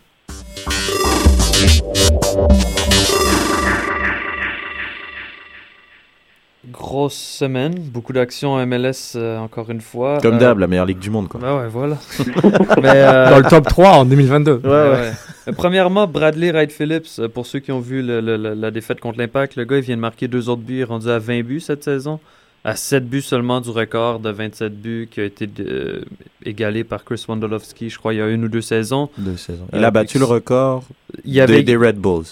[6.72, 10.20] Grosse semaine, beaucoup d'actions en MLS euh, encore une fois.
[10.22, 11.30] Comme Euh, d'hab, la meilleure ligue du monde.
[11.30, 11.40] Quoi.
[11.40, 11.98] bah ouais, voilà.
[12.82, 14.52] Mais, euh, Dans le top 3 en 2022.
[14.56, 15.12] Ouais, ouais.
[15.48, 18.72] Euh, Premièrement, Bradley Wright Phillips, euh, pour ceux qui ont vu le- le- le- la
[18.72, 21.10] défaite contre l'Impact, le gars il vient de marquer deux autres buts, il est rendu
[21.10, 22.20] à 20 buts cette saison,
[22.64, 26.02] à 7 buts seulement du record de 27 buts qui a été euh,
[26.46, 29.10] égalé par Chris Wondolowski, je crois, il y a une ou deux saisons.
[29.18, 29.66] Deux saisons.
[29.74, 30.84] Euh, Il a battu le record
[31.26, 31.58] Il y avait...
[31.64, 32.26] des, des Red Bulls.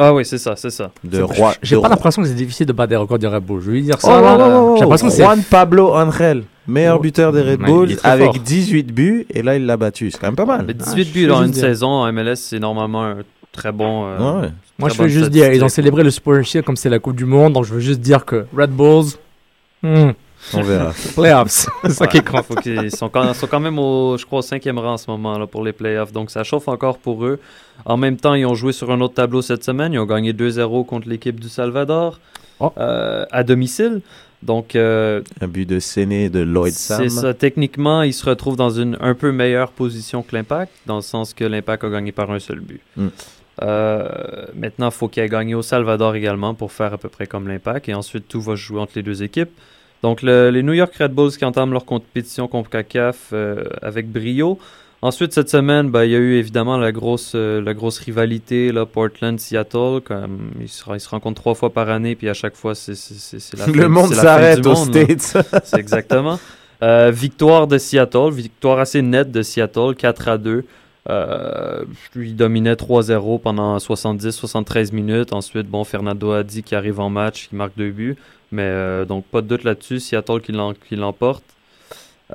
[0.00, 0.92] Ah oui, c'est ça, c'est ça.
[1.02, 1.54] De Roi.
[1.60, 3.60] J'ai pas l'impression que c'est difficile de battre des records de Red Bull.
[3.60, 4.16] Je vais lui dire ça.
[4.16, 4.36] oh, là.
[4.38, 7.02] oh, oh, J'ai l'impression Juan Pablo Angel, meilleur Oh.
[7.02, 8.38] buteur des Red Bulls, avec fort.
[8.38, 10.12] 18 buts, et là il l'a battu.
[10.12, 10.64] C'est quand même pas mal.
[10.68, 11.62] Mais Ah, 18 je buts dans une dire.
[11.62, 13.16] saison en MLS, c'est normalement un
[13.50, 14.06] très bon...
[14.06, 14.48] euh, Ouais, ouais.
[14.78, 17.16] Moi, je veux juste dire, ils ont célébré le Super Shield comme c'est la Coupe
[17.16, 19.06] du Monde, donc je veux juste dire que Red Bulls,
[19.82, 20.10] hmm,
[20.54, 20.92] On verra.
[21.14, 22.44] playoffs, c'est ça qui compte.
[22.44, 25.10] faut qu'ils sont quand, sont quand même au, je crois, au cinquième rang en ce
[25.10, 26.12] moment là, pour les playoffs.
[26.12, 27.38] Donc ça chauffe encore pour eux.
[27.84, 29.92] En même temps, ils ont joué sur un autre tableau cette semaine.
[29.92, 32.18] Ils ont gagné 2-0 contre l'équipe du Salvador
[32.60, 32.72] Oh.
[32.78, 34.00] euh, à domicile.
[34.42, 37.02] Donc euh, Un but de Séné de Lloyd Sam.
[37.02, 37.34] c'est ça.
[37.34, 41.34] Techniquement, ils se retrouvent dans une un peu meilleure position que l'Impact, dans le sens
[41.34, 42.80] que l'Impact a gagné par un seul but.
[42.96, 43.08] Mm.
[43.62, 44.08] Euh,
[44.54, 47.48] maintenant, il faut qu'il ait gagné au Salvador également pour faire à peu près comme
[47.48, 47.88] l'Impact.
[47.88, 49.50] Et ensuite, tout va se jouer entre les deux équipes.
[50.02, 53.32] Donc, le- les New York Red Bulls qui entament leur compétition contre CACAF
[53.82, 54.58] avec brio.
[55.00, 58.72] Ensuite, cette semaine, ben, il y a eu évidemment la grosse, euh, la grosse rivalité
[58.84, 60.00] Portland-Seattle.
[60.60, 62.92] Ils, se, ils se rencontrent trois fois par année, puis à chaque fois, c'est
[63.56, 64.74] la fin- Le monde s'arrête aux.
[64.74, 65.36] States.
[65.64, 66.38] C'est exactement.
[66.82, 70.64] Euh, victoire de Seattle, victoire assez nette de Seattle, 4 à 2.
[71.10, 71.84] Euh,
[72.16, 75.32] il dominait 3-0 pendant 70-73 minutes.
[75.32, 78.16] Ensuite, bon, Fernando a dit qu'il arrive en match, qu'il marque deux buts.
[78.52, 80.00] Mais euh, donc, pas de doute là-dessus.
[80.00, 81.44] Seattle qui l'em- qui l'emporte.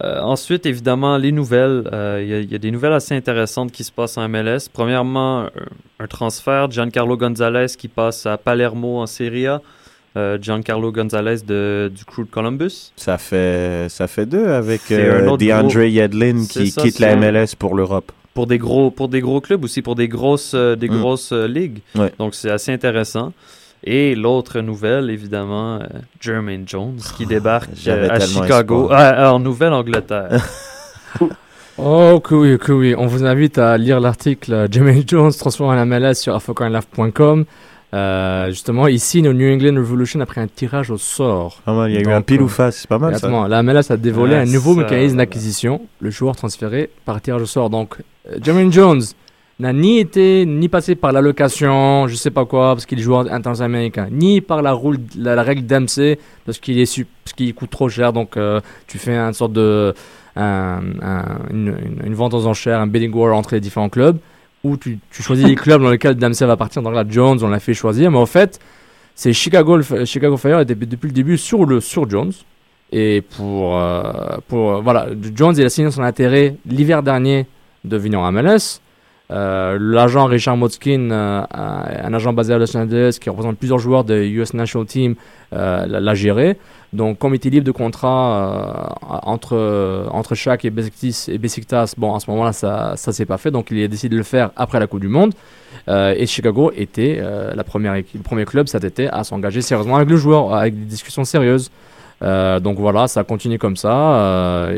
[0.02, 1.88] Euh, ensuite, évidemment, les nouvelles.
[1.94, 4.28] Euh, Il y, a- il y a des nouvelles assez intéressantes qui se passent en
[4.28, 4.70] MLS.
[4.72, 5.48] Premièrement,
[6.00, 6.72] un, transfert.
[6.72, 9.62] Giancarlo Gonzalez qui passe à Palermo en Serie A.
[10.40, 12.92] Giancarlo Gonzalez de, du Crew de Columbus.
[12.96, 18.12] Ça fait, ça fait deux avec DeAndre Yedlin qui ça, quitte la MLS pour l'Europe.
[18.34, 21.00] Pour des gros pour des gros clubs aussi pour des grosses euh, des Mm.
[21.00, 22.12] grosses euh, ligues Ouais.
[22.20, 23.32] donc c'est assez intéressant
[23.84, 25.86] et l'autre nouvelle évidemment euh,
[26.20, 30.46] Jermaine Jones qui débarque j'avais euh, à Chicago en Nouvelle-Angleterre
[31.78, 32.94] Oh, que oui, que oui.
[32.96, 37.46] On vous invite à lire l'article Jermaine Jones transformé en MLS sur afocanlife.com.
[37.94, 41.62] Euh, justement, ici, nos New England Revolution après un tirage au sort.
[41.64, 43.18] Pas mal, il y a eu un pile euh, ou face, c'est pas mal ça.
[43.18, 43.48] Exactement.
[43.48, 47.44] La MLS a dévoilé Ouais, un nouveau ça, mécanisme d'acquisition, le joueur transféré par tirage
[47.44, 47.70] au sort.
[47.70, 47.98] Donc,
[48.32, 49.02] euh, Jermaine Jones
[49.60, 53.70] n'a ni été ni passé par l'allocation, je sais pas quoi, parce qu'il joueur international
[53.76, 57.54] américain, ni par la, roule, la, la règle d'AMC, parce qu'il est su- parce qu'il
[57.54, 58.12] coûte trop cher.
[58.12, 59.94] Donc, euh, tu fais une sorte de
[60.36, 64.18] un- un- une, une- une vente aux enchères, un bidding war entre les différents clubs,
[64.64, 66.82] où tu, tu choisis les clubs dans lesquels Dempsey va partir.
[66.82, 68.60] Donc là, Jones, on l'a fait choisir, mais en fait,
[69.16, 72.34] c'est Chicago, Chicago Fire était depuis le début sur le sur Jones.
[72.92, 77.48] Et pour, euh, pour euh, voilà, Jones, il a signé son intérêt l'hiver dernier
[77.84, 78.82] de venir en MLS.
[79.34, 84.04] Euh, L'agent Richard Motzkin, euh, un agent basé à Los Angeles qui représente plusieurs joueurs
[84.04, 85.16] de US National Team,
[85.54, 86.58] euh, l'a- géré.
[86.94, 92.14] Donc, comme il était libre de contrat entre, entre Shaq et Besiktas, et Besiktas, bon,
[92.14, 93.50] à ce moment-là, ça ne s'est pas fait.
[93.50, 95.34] Donc, il a décidé de le faire après la Coupe du Monde.
[95.88, 97.20] Et Chicago était
[97.56, 100.76] la première équipe, le premier club cet été à s'engager sérieusement avec le joueur, avec
[100.78, 101.72] des discussions sérieuses.
[102.22, 104.70] Donc voilà, ça a continué comme ça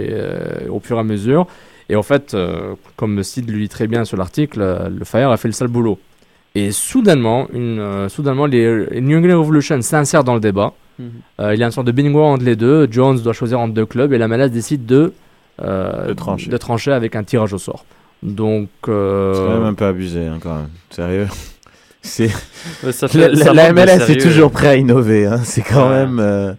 [0.69, 1.47] au fur et à mesure.
[1.89, 5.29] Et en fait, euh, comme Sid le dit très bien sur l'article, euh, le Fire
[5.31, 5.99] a fait le sale boulot.
[6.55, 10.73] Et soudainement, une, euh, soudainement les, les New England Revolution s'insèrent dans le débat.
[10.97, 11.09] Mhm.
[11.41, 12.87] Euh, il y a une sorte de bingo entre les deux.
[12.89, 15.13] Jones doit choisir entre deux clubs et la MLS décide de,
[15.61, 16.49] euh, De trancher.
[16.49, 17.85] de trancher avec un tirage au sort.
[18.23, 20.69] Donc, euh, C'est quand même un peu abusé, hein, quand même.
[20.89, 21.27] Sérieux.
[22.01, 22.29] C'est
[23.53, 25.25] la, MLS est toujours prêt à innover.
[25.25, 25.41] Hein.
[25.43, 26.05] C'est quand Ouais.
[26.05, 26.19] même.
[26.19, 26.53] euh,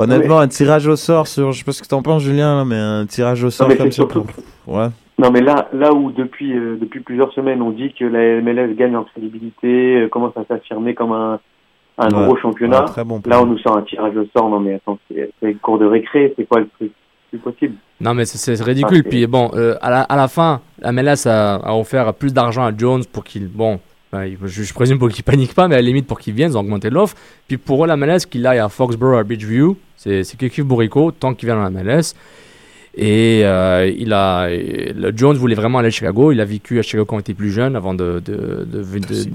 [0.00, 1.52] honnêtement, un tirage au sort sur.
[1.52, 3.90] Je sais pas ce que t'en penses, Julien, mais un tirage au sort comme ça.
[3.90, 4.88] surtout- pour- Ouais.
[5.18, 8.74] Non, mais là, là où depuis, euh, depuis plusieurs semaines, on dit que la MLS
[8.74, 11.38] gagne en crédibilité, euh, commence à s'affirmer comme un,
[11.98, 12.24] un Ouais.
[12.24, 12.80] gros championnat.
[12.84, 14.48] Ouais, très bon là, on nous sort un tirage au sort.
[14.48, 14.98] Non, mais attends,
[15.42, 16.92] c'est cours de récré, c'est quoi le truc?
[17.30, 17.74] C'est possible.
[18.00, 19.02] Non, mais c'est- ridicule.
[19.04, 22.32] Ah, Puis bon, euh, à, la, à la fin, la MLS a, a offert plus
[22.32, 23.46] d'argent à Jones pour qu'il.
[23.48, 23.78] Bon,
[24.12, 26.56] je, je présume pour qu'il panique pas, mais à la limite pour qu'il vienne, ils
[26.56, 27.14] ont augmenté l'offre.
[27.48, 31.34] Puis pour eux, la MLS, qu'il aille à Foxborough, à Beachview, c'est Kiki Bourrico, tant
[31.34, 32.14] qu'il vient dans la MLS.
[32.96, 36.32] Et euh, il a, le Jones voulait vraiment aller à Chicago.
[36.32, 38.20] Il a vécu à Chicago quand il était plus jeune, avant de.
[38.24, 38.82] de, de,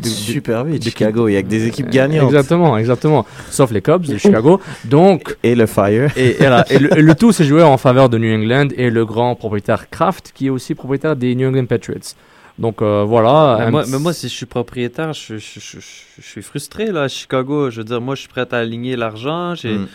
[0.04, 1.30] super vite, Chicago.
[1.30, 2.26] Il y a que des équipes Euh, gagnantes.
[2.26, 3.26] Exactement, exactement.
[3.50, 4.60] Sauf les Cubs de Chicago.
[4.84, 6.12] Donc, Et le Fire.
[6.18, 6.36] et.
[6.44, 9.36] Et le, et le tout s'est joué en faveur de New England et le grand
[9.36, 12.14] propriétaire Kraft, qui est aussi propriétaire des New England Patriots.
[12.58, 13.58] Donc euh, voilà.
[13.60, 16.41] Mais moi, petit- mais moi, si je suis propriétaire, je, je, je, je- je suis
[16.41, 17.70] frustré là à Chicago.
[17.70, 19.56] Je veux dire, moi, je suis prêt à aligner l'argent.
[19.56, 19.88] J'ai Mm.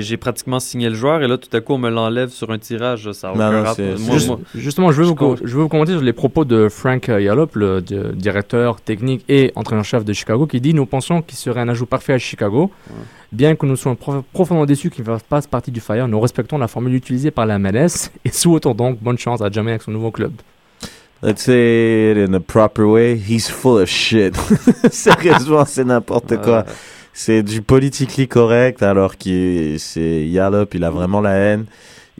[0.00, 2.58] j'ai- pratiquement signé le joueur et là, tout à coup, on me l'enlève sur un
[2.58, 3.12] tirage.
[3.12, 3.74] Ça a Non, non, Moi-
[4.14, 6.12] Juste- moi- justement, je veux, je vous, co- com- je veux vous commenter sur les
[6.12, 10.86] propos de Frank Yallop, le di- directeur technique et entraîneur-chef de Chicago, qui dit Nous
[10.86, 12.72] pensons qu'il serait un ajout parfait à Chicago.
[13.30, 16.18] Bien que nous soyons prof- profondément déçus qu'il ne fasse pas partie du Fire, nous
[16.18, 19.82] respectons la formule utilisée par la MLS et souhaitons donc bonne chance à Jamais avec
[19.82, 20.32] son nouveau club.
[21.22, 23.16] Let's say it in a proper way.
[23.16, 24.34] He's full of shit.
[24.90, 26.64] Sérieusement, c'est n'importe quoi.
[27.12, 31.66] C'est du politically correct alors que c'est Yallop, il a vraiment la haine.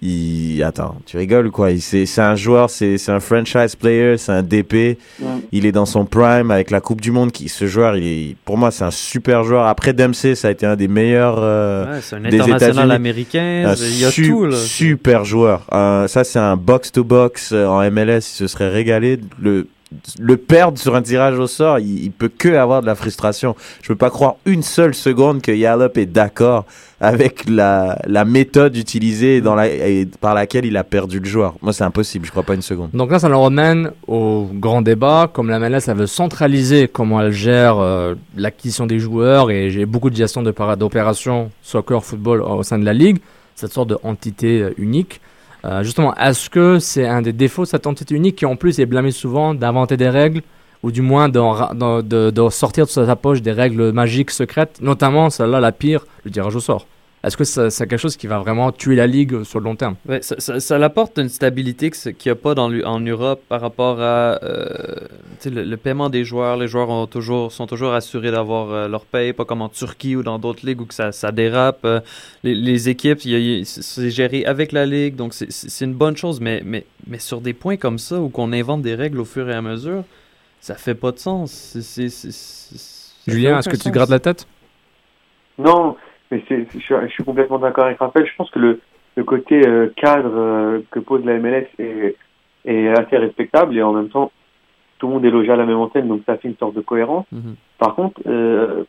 [0.02, 1.70] Il attends, tu rigoles ou quoi?
[1.72, 4.96] Il c'est c'est un joueur, c'est c'est un franchise player, c'est un DP.
[5.52, 7.32] Il est dans son prime avec la Coupe du Monde.
[7.32, 9.66] Qui ce joueur, il est pour moi c'est un super joueur.
[9.66, 11.36] Après Dempsey, ça a été un des meilleurs.
[11.38, 13.64] euh, ouais, c'est un des international américain.
[13.66, 14.56] un Il y a su- tout là.
[14.56, 15.66] super joueur.
[15.72, 18.18] Euh, ça c'est un box to box en MLS.
[18.18, 19.18] Il se serait régalé.
[19.40, 19.66] Le
[20.18, 23.56] le perdre sur un tirage au sort, il, il peut que avoir de la frustration.
[23.82, 26.64] Je peux pas croire une seule seconde que Yallop est d'accord
[27.00, 31.54] avec la, méthode utilisée et par laquelle il a perdu le joueur.
[31.62, 32.26] Moi, c'est impossible.
[32.26, 32.90] Je crois pas une seconde.
[32.92, 35.30] Donc là, ça nous ramène au grand débat.
[35.32, 39.86] Comme la MLS, elle veut centraliser comment elle gère euh, l'acquisition des joueurs et j'ai
[39.86, 43.18] beaucoup de gestion d'opérations soccer, football au sein de la ligue.
[43.54, 45.20] cette sorte d'entité euh, unique.
[45.64, 48.78] Euh, justement, est-ce que c'est un des défauts de cette entité unique qui en plus
[48.80, 50.42] est blâmé souvent d'inventer des règles
[50.82, 55.28] ou du moins d'en- de, de sortir de sa poche des règles magiques secrètes, notamment
[55.28, 56.86] celle-là, la pire, le tirage au sort?
[57.22, 59.76] Est-ce que ça- c'est quelque chose qui va vraiment tuer la ligue sur le long
[59.76, 59.96] terme?
[60.08, 63.60] Ouais, ça, ça, ça apporte une stabilité qu'il n'y a pas dans, en Europe par
[63.60, 64.66] rapport à euh,
[65.38, 66.56] tu sais, le, le paiement des joueurs.
[66.56, 70.16] Les joueurs ont toujours, sont toujours assurés d'avoir euh, leur paye, pas comme en Turquie
[70.16, 71.80] ou dans d'autres ligues où que ça, ça dérape.
[71.84, 72.00] Euh,
[72.42, 75.34] les, les équipes, il y a- il y a- c'est géré avec la ligue, donc
[75.34, 76.40] c'est- c'est c'est une bonne chose.
[76.40, 79.46] Mais, mais, mais sur des points comme ça, où qu'on invente des règles au fur
[79.50, 80.04] et à mesure,
[80.62, 81.50] ça fait pas de sens.
[81.52, 83.92] C'est- c'est- c'est- c'est- ça fait Julien, est-ce que tu sens.
[83.92, 84.46] grattes la tête?
[85.58, 85.96] Non,
[86.30, 88.26] mais c'est, je, suis- complètement d'accord avec Raphaël.
[88.26, 88.80] Je pense que le,
[89.16, 92.16] le côté euh, cadre euh, que pose la MLS est,
[92.64, 94.30] est assez respectable et en même temps,
[94.98, 96.80] tout le monde est logé à la même antenne, donc ça fait une sorte de
[96.82, 97.26] cohérence.
[97.32, 97.56] Mhm.
[97.78, 98.84] Par contre, euh,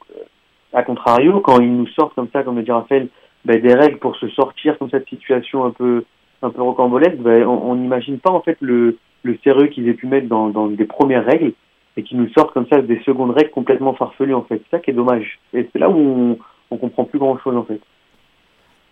[0.74, 3.08] à contrario, quand ils nous sortent comme ça, comme le dit Raphaël,
[3.46, 6.04] ben, des règles pour se sortir comme cette situation un peu
[6.44, 9.94] un peu rocambolesque, ben, on on n'imagine pas en fait le, le sérieux qu'ils aient
[9.94, 11.54] pu mettre dans, dans des premières règles
[11.98, 14.62] et qui nous sortent comme ça des secondes règles complètement farfelues en fait.
[14.64, 15.40] C'est ça qui est dommage.
[15.54, 16.38] Et c'est là où on,
[16.72, 17.80] on comprend plus grand chose en fait.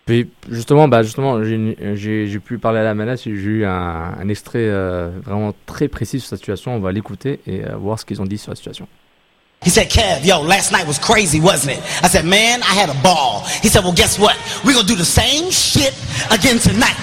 [0.06, 4.66] Puis justement, bah justement, j'ai pu parler à la MLS, j'ai eu un, un extrait
[4.66, 6.74] euh, vraiment très précis sur cette situation.
[6.74, 8.88] On va l'écouter et euh, voir ce qu'ils ont dit sur la situation.
[9.62, 11.82] He said, Kev, yo, last night was crazy, wasn't it?
[12.02, 13.44] I said, man, I had a ball.
[13.60, 14.34] He said, well, guess what?
[14.64, 15.92] We're gonna do the same shit
[16.32, 16.96] again tonight.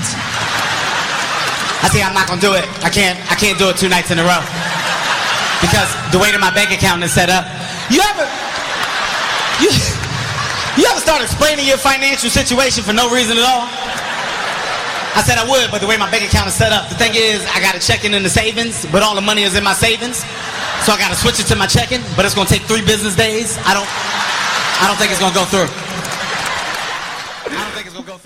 [1.80, 2.66] I said, I'm not gonna do it.
[2.84, 4.42] I can't, I can't do it two nights in a row.
[5.62, 7.46] Because the way that my bank account is set up.
[7.94, 8.26] You ever,
[9.62, 9.70] you,
[10.78, 13.66] you ever start explaining your financial situation for no reason at all?
[15.18, 17.14] I said I would, but the way my bank account is set up, the thing
[17.16, 19.74] is, I got a checking in the savings, but all the money is in my
[19.74, 20.22] savings.
[20.86, 22.86] So I got to switch it to my checking, but it's going to take three
[22.86, 23.58] business days.
[23.66, 23.90] I don't,
[24.78, 25.70] I don't think it's going to go through.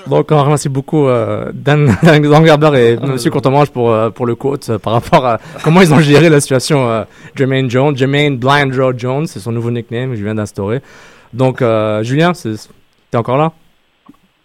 [0.07, 4.35] Donc on remercie beaucoup euh, Dan, Dan Gerber et Monsieur Courtemanche pour, euh, pour le
[4.35, 7.03] quote euh, par rapport à comment ils ont géré la situation euh,
[7.35, 7.95] Jermaine Jones.
[7.95, 10.81] Jermaine Blind Joe Jones, c'est son nouveau nickname que je viens d'instaurer.
[11.33, 12.69] Donc euh, Julien, c'est-
[13.09, 13.51] t'es encore là?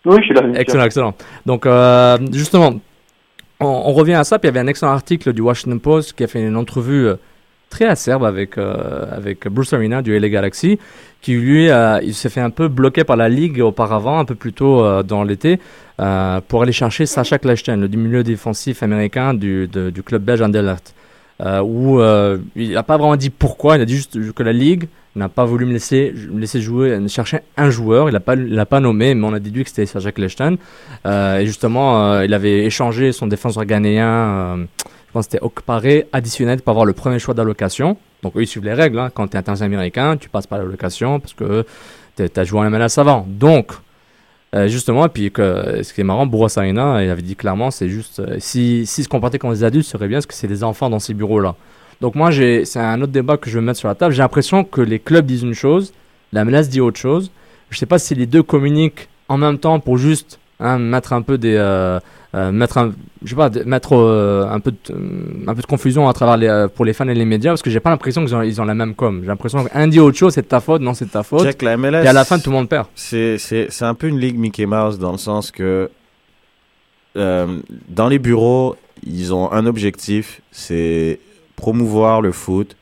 [0.05, 0.43] Oui, je suis là.
[0.55, 1.15] Excellent, excellent.
[1.47, 2.75] Donc, euh, justement,
[3.59, 4.39] on, on revient à ça.
[4.39, 7.09] Puis il y avait un excellent article du Washington Post qui a fait une entrevue
[7.09, 7.17] euh,
[7.71, 10.79] très acerbe avec, euh, avec Bruce Arena du LA Galaxy,
[11.21, 14.37] qui lui, euh, il s'est fait un peu bloquer par la ligue auparavant, un peu
[14.37, 15.59] plus tôt euh, dans l'été,
[15.97, 20.95] pour aller chercher Sacha Kleinstein, le milieu défensif américain du, de- du club belge Anderlecht.
[21.43, 24.55] Euh, où euh, il n'a pas vraiment dit pourquoi, il a dit juste que la
[24.55, 28.35] ligue n'a pas voulu me laisser, me laisser jouer, chercher un joueur, il n'a pas,
[28.35, 30.57] il pas nommé, mais on a déduit que c'était Sacha Kleinstein.
[31.07, 34.65] Euh, et justement, euh, il avait échangé son défenseur ghanéen, euh,
[35.09, 37.97] je pense que c'était Okpare, additionnel pour avoir le premier choix d'allocation.
[38.23, 38.99] Donc eux, ils suivent les règles.
[38.99, 39.11] Hein.
[39.13, 41.65] Quand tu es international américain, tu passes par l'allocation parce que
[42.17, 43.27] tu as joué en MLS avant.
[43.29, 43.73] Donc,
[44.55, 47.89] euh, justement, puis que, ce qui est marrant, Bourras Arena, il avait dit clairement, c'est
[47.89, 50.47] juste, euh, si, si se comporter comme des adultes, ce serait bien parce que c'est
[50.47, 51.57] des enfants dans ces bureaux-là.
[52.01, 54.15] Donc moi, c'est un autre débat que je veux mettre sur la table.
[54.15, 55.93] J'ai l'impression que les clubs disent une chose,
[56.33, 57.31] la MLS dit autre chose.
[57.71, 61.23] Je sais pas si les deux communiquent en même temps pour juste hein, mettre un
[61.23, 61.99] peu des, euh,
[62.35, 62.93] euh, mettre un,
[63.25, 64.79] je sais pas, de- mettre euh, un peu de,
[65.49, 67.71] un peu de confusion à travers les, pour les fans et les médias parce que
[67.71, 69.21] j'ai pas l'impression qu'ils ont, ils ont la même com.
[69.23, 71.45] J'ai l'impression qu'un dit autre chose, c'est de ta faute, non, c'est de ta faute.
[71.45, 72.05] Check la MLS.
[72.05, 72.87] Et à la fin, tout le monde perd.
[72.95, 75.91] C'est, c'est, c'est un peu une ligue Mickey Mouse dans le sens que
[77.15, 81.19] dans les bureaux, ils ont un objectif, c'est
[81.55, 82.77] promouvoir le foot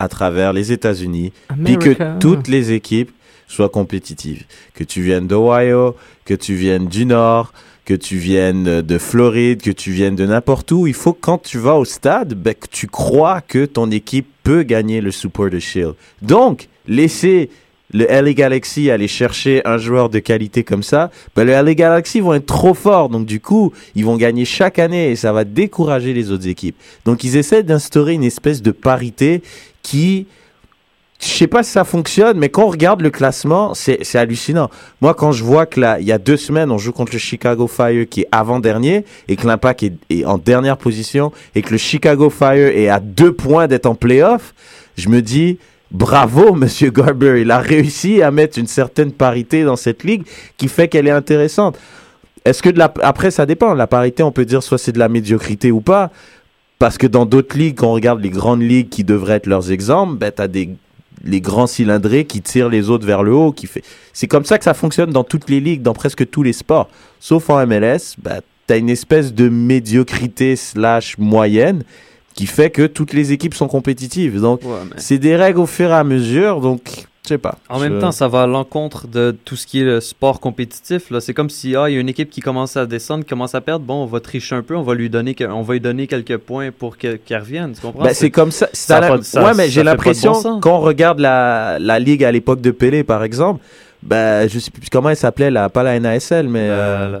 [0.00, 1.32] à travers les États-Unis,
[1.64, 3.12] puis que toutes les équipes
[3.48, 4.44] soient compétitives.
[4.74, 7.52] Que tu viennes d'Ohio, que tu viennes du Nord,
[7.84, 11.58] que tu viennes de Floride, que tu viennes de n'importe où, il faut quand tu
[11.58, 15.94] vas au stade, ben, que tu crois que ton équipe peut gagner le Super Shield.
[16.22, 17.50] Donc, laisser
[17.92, 22.20] le LA Galaxy aller chercher un joueur de qualité comme ça, ben le LA Galaxy
[22.20, 23.08] vont être trop forts.
[23.08, 26.76] Donc du coup, ils vont gagner chaque année et ça va décourager les autres équipes.
[27.04, 29.42] Donc ils essaient d'instaurer une espèce de parité
[29.82, 30.26] qui,
[31.24, 34.70] je sais pas si ça fonctionne, mais quand on regarde le classement, c'est hallucinant.
[35.00, 37.18] Moi, quand je vois que là, il y a deux semaines, on joue contre le
[37.18, 41.70] Chicago Fire qui est avant-dernier et que l'Impact est, est en dernière position et que
[41.70, 44.54] le Chicago Fire est à deux points d'être en playoff,
[44.96, 45.58] je me dis,
[45.90, 47.40] bravo, monsieur Garber.
[47.40, 50.24] Il a réussi à mettre une certaine parité dans cette ligue
[50.56, 51.78] qui fait qu'elle est intéressante.
[52.44, 52.92] Est-ce que de la...
[53.02, 53.72] après, ça dépend.
[53.72, 56.10] La parité, on peut dire soit c'est de la médiocrité ou pas.
[56.78, 59.70] Parce que dans d'autres ligues, quand on regarde les grandes ligues qui devraient être leurs
[59.70, 60.70] exemples, ben, t'as des
[61.24, 63.52] les grands cylindrés qui tirent les autres vers le haut.
[63.52, 63.82] Qui fait...
[64.12, 66.88] C'est comme ça que ça fonctionne dans toutes les ligues, dans presque tous les sports.
[67.20, 71.82] Sauf en MLS, ben, t'as une espèce de médiocrité slash moyenne
[72.34, 74.40] qui fait que toutes les équipes sont compétitives.
[74.40, 76.60] Donc, Ouais, mais- c'est des règles au fur et à mesure.
[76.60, 77.56] Donc, Je sais pas.
[77.70, 81.08] En même temps, ça va à l'encontre de tout ce qui est le sport compétitif.
[81.10, 83.30] Là, c'est comme si ah, il y a une équipe qui commence à descendre, qui
[83.30, 83.82] commence à perdre.
[83.86, 86.06] Bon, on va tricher un peu, on va lui donner, que- on va lui donner
[86.06, 87.72] quelques points pour que- qu'elle revienne.
[87.72, 88.04] Tu comprends?
[88.04, 88.68] Ben, c'est comme ça.
[88.74, 90.58] ça pas ouais, mais j'ai l'impression, bon sens.
[90.60, 93.64] quand on regarde la, la ligue à l'époque de Pelé, par exemple,
[94.04, 97.18] ben, je sais plus comment elle s'appelait, là, pas la NASL, mais euh,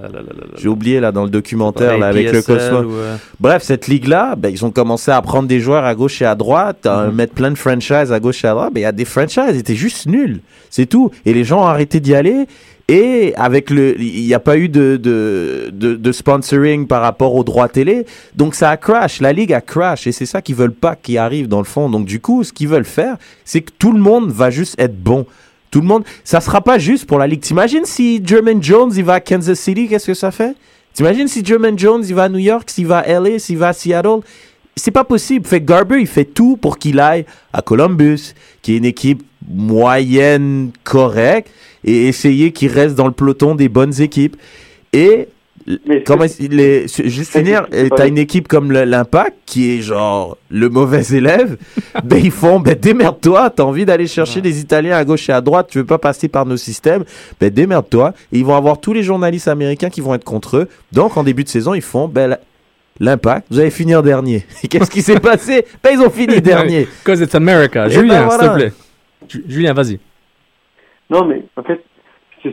[0.58, 2.82] j'ai oublié là dans le documentaire là, avec le Cosmo.
[2.82, 6.20] ou, euh, Bref, cette ligue-là, ben, ils ont commencé à prendre des joueurs à gauche
[6.20, 7.14] et à droite, à Mhm.
[7.14, 8.70] mettre plein de franchises à gauche et à droite.
[8.74, 10.40] Mais il y a des franchises, ils étaient juste nuls.
[10.70, 11.10] C'est tout.
[11.24, 12.46] Et les gens ont arrêté d'y aller.
[12.86, 17.34] Et avec le, il n'y a pas eu de, de, de, de sponsoring par rapport
[17.34, 18.04] aux droits télé.
[18.36, 19.22] Donc ça a crash.
[19.22, 20.06] La ligue a crash.
[20.06, 21.88] Et c'est ça qu'ils veulent pas qui arrive dans le fond.
[21.88, 23.16] Donc du coup, ce qu'ils veulent faire,
[23.46, 25.24] c'est que tout le monde va juste être bon.
[25.74, 27.40] Tout le monde, ça sera pas juste pour la ligue.
[27.40, 30.54] T'imagines si Jermaine Jones, il va à Kansas City, qu'est-ce que ça fait?
[30.92, 33.70] T'imagines si Jermaine Jones, il va à New York, s'il va à LA, s'il va
[33.70, 34.20] à Seattle?
[34.76, 35.44] C'est pas possible.
[35.44, 40.70] Fait Garber, il fait tout pour qu'il aille à Columbus, qui est une équipe moyenne
[40.84, 41.50] correcte,
[41.82, 44.36] et essayer qu'il reste dans le peloton des bonnes équipes.
[44.92, 45.26] Et
[45.86, 50.36] Mais comment que- il est, juste finir, t'as une équipe comme l'Impact qui est genre
[50.50, 51.56] le mauvais élève,
[52.04, 55.40] ben ils font, ben démerde-toi, t'as envie d'aller chercher des Italiens à gauche et à
[55.40, 57.04] droite, tu veux pas passer par nos systèmes,
[57.40, 58.12] ben démerde-toi.
[58.32, 60.68] Et ils vont avoir tous les journalistes américains qui vont être contre eux.
[60.92, 62.36] Donc en début de saison, ils font, ben
[63.00, 64.44] l'Impact, vous allez finir dernier.
[64.62, 65.64] Et qu'est-ce qui s'est passé?
[65.82, 66.86] Ben ils ont fini dernier.
[67.04, 67.88] Cause it's America.
[67.88, 68.52] Julien, ben, s'il voilà.
[68.52, 68.72] te plaît.
[69.30, 69.98] Ju- Julien, vas-y.
[71.08, 71.80] Non, mais en fait,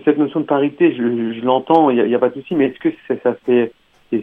[0.05, 2.79] cette notion de parité, je, je l'entends, il n'y a, pas de souci, mais est-ce
[2.79, 3.71] que ça, ça fait,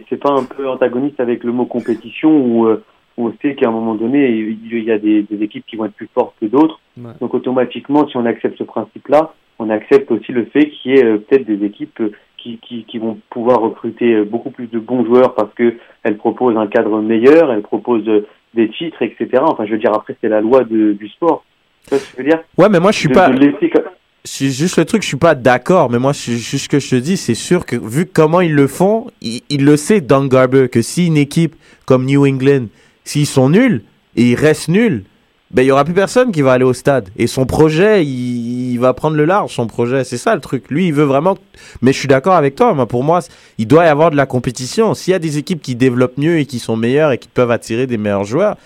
[0.09, 2.83] c'est pas un peu antagoniste avec le mot compétition où, euh,
[3.17, 5.85] où on sait qu'à un moment donné, il y a des, des équipes qui vont
[5.85, 6.79] être plus fortes que d'autres.
[6.97, 7.11] Ouais.
[7.21, 11.05] Donc automatiquement, si on accepte ce principe-là, on accepte aussi le fait qu'il y ait
[11.05, 15.03] euh, peut-être des équipes euh, qui, qui, qui vont pouvoir recruter beaucoup plus de bons
[15.05, 18.09] joueurs parce que elles proposent un cadre meilleur, elles proposent
[18.53, 19.27] des titres, etc.
[19.41, 21.43] Enfin, je veux dire, après, c'est la loi de, du sport.
[21.83, 22.41] Tu vois ce que je veux dire?
[22.57, 23.29] Ouais, mais moi je suis De- pas.
[23.29, 23.83] de laisser comme-
[24.25, 26.89] C'est juste le truc, je suis pas d'accord, mais moi, c'est juste ce que je
[26.89, 30.67] te dis, c'est sûr que vu comment ils le font, il, le sait, Don Garber,
[30.67, 31.55] que si une équipe
[31.85, 32.65] comme New England,
[33.05, 33.83] s'ils sont nuls
[34.17, 35.05] et ils restent nuls,
[35.51, 37.09] ben il y aura plus personne qui va aller au stade.
[37.15, 40.69] Et son projet, il, va prendre le large, son projet, c'est ça le truc.
[40.69, 41.37] Lui, il veut vraiment.
[41.81, 43.21] Mais je suis d'accord avec toi, moi, pour moi,
[43.57, 44.93] il doit y avoir de la compétition.
[44.93, 47.51] S'il y a des équipes qui développent mieux et qui sont meilleures et qui peuvent
[47.51, 48.57] attirer des meilleurs joueurs,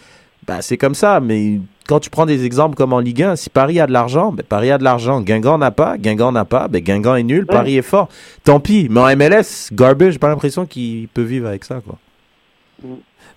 [0.45, 3.49] bah, c'est comme ça, mais quand tu prends des exemples comme en Ligue 1, si
[3.49, 5.21] Paris a de l'argent, ben Paris a de l'argent.
[5.21, 8.07] Guingamp n'a pas, Guingamp n'a pas, ben Guingamp est nul, Paris est fort.
[8.43, 11.97] Tant pis, mais en MLS, Garbage, j'ai pas l'impression qu'il peut vivre avec ça, quoi.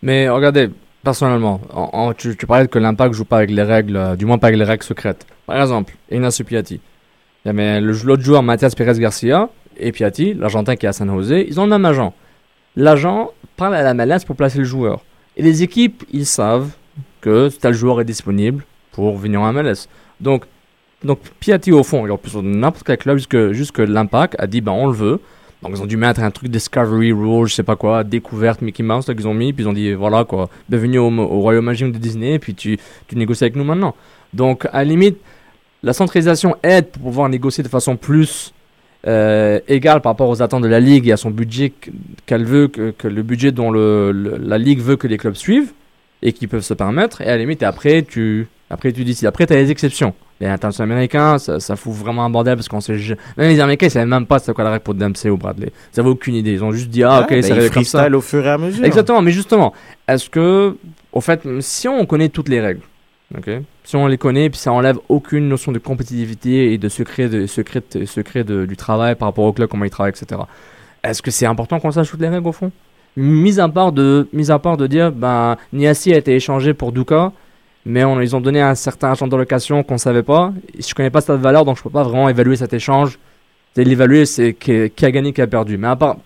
[0.03, 0.71] Mais regardez,
[1.03, 4.27] personnellement, en- en- tu, tu parlais que l'impact joue pas avec les règles, euh, du
[4.27, 5.27] moins pas avec les règles secrètes.
[5.47, 6.81] Par exemple, Ignacio Piatti.
[7.45, 10.89] Il y a mais le- l'autre joueur, Mathias Pérez Garcia, et Piatti, l'Argentin qui est
[10.89, 12.13] à San Jose, ils ont le même agent.
[12.77, 15.03] L'agent parle à la MLS pour placer le joueur.
[15.37, 16.71] Et les équipes, ils savent
[17.27, 18.63] que tel joueur est disponible
[18.93, 19.89] pour venir en MLS.
[20.21, 20.45] Donc,
[21.05, 24.47] donc Piatti, au fond, il aurait pu sur n'importe quel club, jusque, jusque l'impact a
[24.47, 25.21] dit, ben on le veut.
[25.63, 28.83] Donc ils ont dû mettre un truc Discovery Rule, je sais pas quoi, découverte Mickey
[28.85, 31.65] Mouse là, qu'ils ont mis, puis ils ont dit voilà quoi, bienvenue au, au royaume
[31.65, 33.95] magique de Disney, puis tu, tu négocies avec nous maintenant.
[34.35, 35.17] Donc à la limite,
[35.83, 38.53] la centralisation aide pour pouvoir négocier de façon plus
[39.07, 41.91] euh, égale par rapport aux attentes de la ligue et à son budget qu-
[42.27, 45.73] qu'elle veut, que, le budget dont la ligue veut que les clubs suivent
[46.27, 47.21] et qui peuvent se permettre.
[47.23, 49.27] Et à la limite, après tu, après tu décides.
[49.27, 50.13] Après, tu as les exceptions.
[50.41, 52.93] Les internationaux américains, ça, ça fout vraiment un bordel parce qu'on sait.
[53.39, 55.71] Même les Américains, ils savaient même pas c'était quoi la règle pour Dempsey ou Bradley.
[55.95, 56.53] Ils avaient aucune idée.
[56.53, 58.09] Ils ont juste dit, ah, ok, Ouais, c'est ben, réglé il comme ça.
[58.11, 58.85] au fur et à mesure.
[58.85, 59.73] Exactement, mais justement,
[60.07, 60.77] est-ce que,
[61.13, 62.83] au fait, si on connaît toutes les règles,
[63.35, 63.49] ok,
[63.85, 67.47] si on les connaît, puis ça enlève aucune notion de compétitivité et de secret, de,
[67.47, 70.41] secret, secret de- du travail par rapport au club, comment ils travaillent, etc.
[71.03, 72.71] Est-ce que c'est important qu'on sache toutes les règles au fond?
[73.17, 76.93] Mis à part de, mis à part de dire, ben, Niassi a été échangé pour
[76.93, 77.33] Duka,
[77.87, 80.53] mais on, ils ont donné un certain agent de location qu'on savait pas.
[80.79, 83.19] Je connais pas cette valeur, donc je peux pas vraiment évaluer cet échange.
[83.75, 85.79] L'évaluer, c'est qui, a gagné, qui a perdu.
[85.79, 86.17] Mais à part,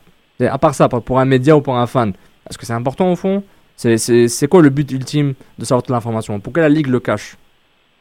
[0.40, 2.12] à part ça, pour un média ou pour un fan,
[2.48, 3.42] est-ce que c'est important au fond?
[3.76, 6.40] C'est quoi le but ultime de savoir toute l'information?
[6.40, 7.36] Pourquoi la ligue le cache?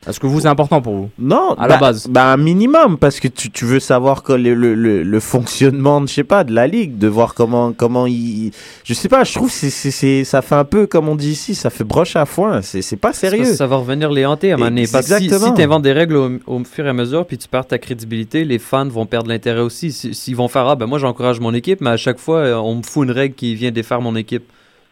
[0.10, 2.07] Est-ce que vous, c'est important pour vous Non, À la bah- base.
[2.07, 6.01] Bah, un minimum, parce que tu, tu veux savoir que le, le, le, le fonctionnement,
[6.01, 8.51] de, je sais pas, de la ligue, de voir comment, comment il.
[8.84, 11.16] Je sais pas, je trouve que c'est, c'est, c'est- ça fait un peu, comme on
[11.16, 12.62] dit ici, ça fait broche à foin.
[12.62, 13.45] C'est, c'est pas sérieux.
[13.45, 14.88] Ça va revenir les hanter à un moment donné.
[14.91, 15.53] Parce que si, Exactement.
[15.55, 18.45] tu inventes des règles au, au fur et à mesure, puis tu perds ta crédibilité,
[18.45, 19.91] les fans vont perdre l'intérêt aussi.
[19.91, 22.55] Si- S'ils vont faire, ah ben moi j'encourage mon équipe, mais à chaque fois, euh,
[22.55, 24.43] on me fout une règle qui vient défaire mon équipe.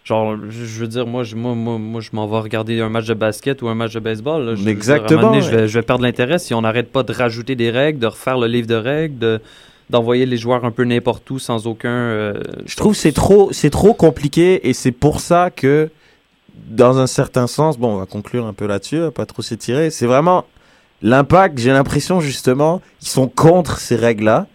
[0.08, 3.08] Genre, je veux dire, moi, je, moi, moi, moi, je m'en vais regarder un match
[3.08, 4.46] de basket ou un match de baseball.
[4.46, 4.56] là.
[4.56, 7.12] Je- dire, Exactement, donné, je, vais, je vais perdre l'intérêt si on n'arrête pas de
[7.12, 9.42] rajouter des règles, de refaire le livre de règles, de
[9.90, 11.90] d'envoyer les joueurs un peu n'importe où sans aucun.
[11.90, 12.34] euh,
[12.66, 15.90] Je trouve que c'est trop, c'est trop compliqué et c'est pour ça que,
[16.70, 19.90] dans un certain sens, bon, on va conclure un peu là-dessus, hein, pas trop s'étirer.
[19.90, 20.46] C'est vraiment
[21.02, 24.48] L'impact, j'ai l'impression justement, ils sont contre ces règles-là.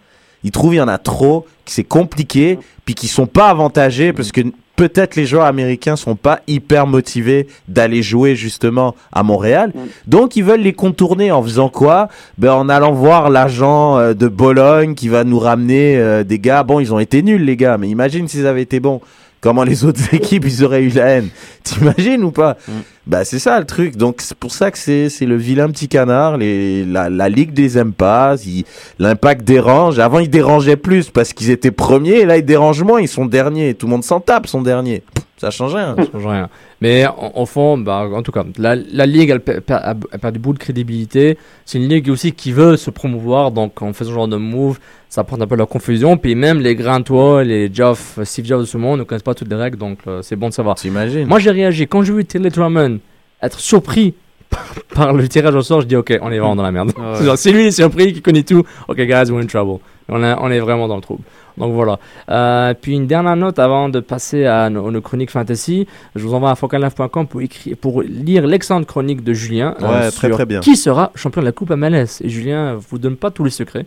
[0.43, 4.11] Ils trouvent qu'il y en a trop, que c'est compliqué, puis qu'ils sont pas avantagés
[4.11, 4.41] parce que
[4.75, 9.71] peut-être les joueurs américains sont pas hyper motivés d'aller jouer justement à Montréal.
[10.07, 12.09] Donc ils veulent les contourner en faisant quoi?
[12.37, 16.63] Ben en allant voir l'agent euh, de Bologne qui va nous ramener euh, des gars.
[16.63, 19.01] Bon, ils ont été nuls les gars, mais imagine s'ils avaient été bons.
[19.41, 21.29] Comment les autres équipes ils auraient eu la haine?
[21.63, 22.57] T'imagines ou pas?
[23.05, 23.97] Bah c'est ça le truc.
[23.97, 26.37] Donc c'est pour ça que c'est c'est le vilain petit canard.
[26.37, 28.35] Les la, la ligue les aime pas.
[28.99, 29.99] L'impact dérange.
[29.99, 32.19] Avant ils dérangeaient plus parce qu'ils étaient premiers.
[32.21, 33.01] Et là ils dérangent moins.
[33.01, 33.73] Ils sont derniers.
[33.73, 34.47] Tout le monde s'en tape.
[34.47, 35.03] Sont derniers.
[35.35, 35.95] Ça change rien.
[35.97, 36.49] Ça change rien.
[36.79, 39.41] Mais en- au fond, bah, en tout cas, la, la ligue elle,
[39.73, 41.37] a- elle perd beaucoup de crédibilité.
[41.65, 44.79] C'est une ligue aussi qui veut se promouvoir, donc en faisant ce genre de move,
[45.09, 46.15] ça apporte un peu la confusion.
[46.15, 47.01] Puis même les grands
[47.41, 50.21] les Geoff, Steve Jobs de ce monde ne connaissent pas toutes les règles, donc euh,
[50.21, 50.75] c'est bon de savoir.
[50.75, 52.99] T'imagines Moi j'ai réagi quand j'ai vu Taylor Drummond
[53.43, 54.13] être surpris
[54.95, 56.91] par le tirage au sort, je dis ok, on est vraiment dans la merde.
[56.97, 57.15] Ouais.
[57.15, 58.63] C'est C'est lui, il est surpris, qui connaît tout.
[58.87, 59.79] Ok, guys, we're in trouble.
[60.09, 61.23] On, est- on est vraiment dans le trouble.
[61.57, 61.99] Donc voilà.
[62.29, 65.87] Euh, puis une dernière note avant de passer à nos, nos chroniques fantasy.
[66.15, 69.75] Je vous envoie à focallife.com pour, écrire, pour lire l'excellente chronique de Julien.
[69.81, 70.59] euh, Ouais, très, sur très bien.
[70.61, 73.85] Qui sera champion de la Coupe MLS Et Julien vous donne pas tous les secrets.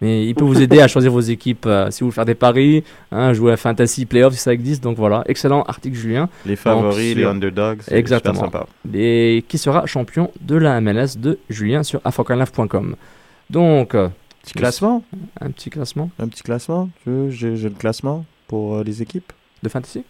[0.00, 2.34] Mais il peut vous aider à choisir vos équipes euh, si vous voulez faire des
[2.36, 4.82] paris, hein, jouer à Fantasy Playoffs si ça existe.
[4.82, 6.28] Donc voilà, excellent article Julien.
[6.46, 7.80] Les favoris, Donc, les underdogs.
[7.82, 8.34] c'est Exactement.
[8.44, 8.66] super sympa.
[8.94, 12.94] Et qui sera champion de la MLS de Julien sur afocanlife.com.
[13.50, 14.08] Donc, euh,
[14.44, 15.02] Petit classement.
[15.40, 16.88] un petit classement Un petit classement.
[17.28, 19.32] J'ai le classement pour euh, les équipes?
[19.62, 20.04] de fantasy?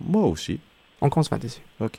[0.00, 0.58] Moi aussi.
[1.02, 1.60] On commence fantasy.
[1.80, 1.98] Ok.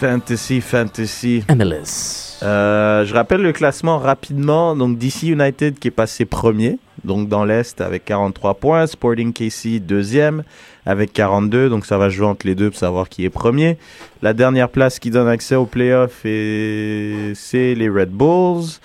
[0.00, 1.44] Fantasy, fantasy.
[1.54, 2.38] MLS.
[2.42, 4.74] Euh, je rappelle le classement rapidement.
[4.74, 8.86] Donc DC United qui est passé premier, donc dans l'Est avec 43 points.
[8.86, 10.42] Sporting KC deuxième
[10.86, 11.68] avec 42.
[11.68, 13.76] Donc ça va jouer entre les deux pour savoir qui est premier.
[14.22, 18.80] La dernière place qui donne accès aux playoffs, et c'est les Red Bulls.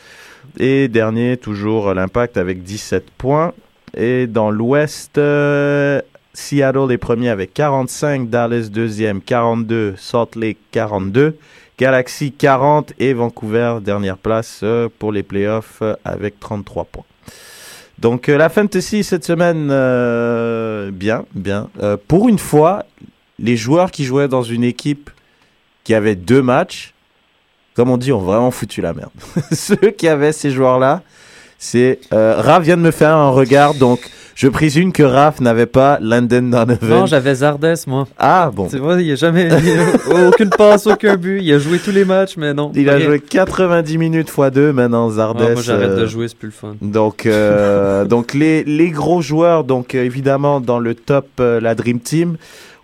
[0.59, 3.53] Et dernier, toujours l'Impact avec 17 points.
[3.95, 6.01] Et dans l'Ouest, euh,
[6.36, 11.38] Seattle est premier avec 45, Dallas deuxième 42, Salt Lake 42.
[11.77, 17.03] Galaxy 40 et Vancouver dernière place euh, pour les playoffs euh, avec 33 points.
[17.99, 19.67] Donc euh, la fantasy cette semaine,
[20.91, 21.69] bien, bien.
[22.07, 22.86] Pour une fois,
[23.39, 25.09] les joueurs qui jouaient dans une équipe
[25.83, 26.93] qui avait deux matchs,
[27.75, 29.11] comme on dit, ont vraiment foutu la merde.
[29.51, 31.01] Ceux qui avaient ces joueurs-là,
[31.57, 31.99] c'est...
[32.11, 33.99] Raph vient de me faire un regard, donc
[34.36, 36.77] je présume que Raph n'avait pas Landon Donovan.
[36.83, 38.05] Non, j'avais Zardes, moi.
[38.19, 38.67] ah bon.
[38.69, 39.47] C'est vrai, il a jamais.
[39.47, 41.39] il a aucune passe, aucun but.
[41.41, 42.71] Il a joué tous les matchs, mais non.
[42.75, 43.05] Il a rien.
[43.05, 45.39] joué 90 minutes x 2 maintenant, Zardes.
[45.41, 46.75] Ouais, moi, j'arrête euh, de jouer, c'est plus le fun.
[46.81, 51.73] Donc, euh, donc les, les gros joueurs, donc euh, évidemment dans le top, euh, la
[51.73, 52.36] Dream Team,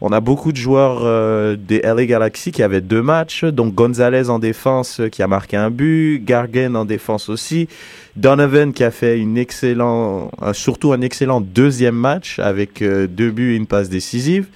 [0.03, 3.43] on a beaucoup de joueurs euh, des LA Galaxy qui avaient deux matchs.
[3.45, 7.67] Donc Gonzalez en défense euh, qui a marqué un but, Gargan en défense aussi,
[8.15, 13.31] Donovan qui a fait une excellent, un- surtout un excellent deuxième match avec euh, deux
[13.31, 14.47] buts et une passe décisive.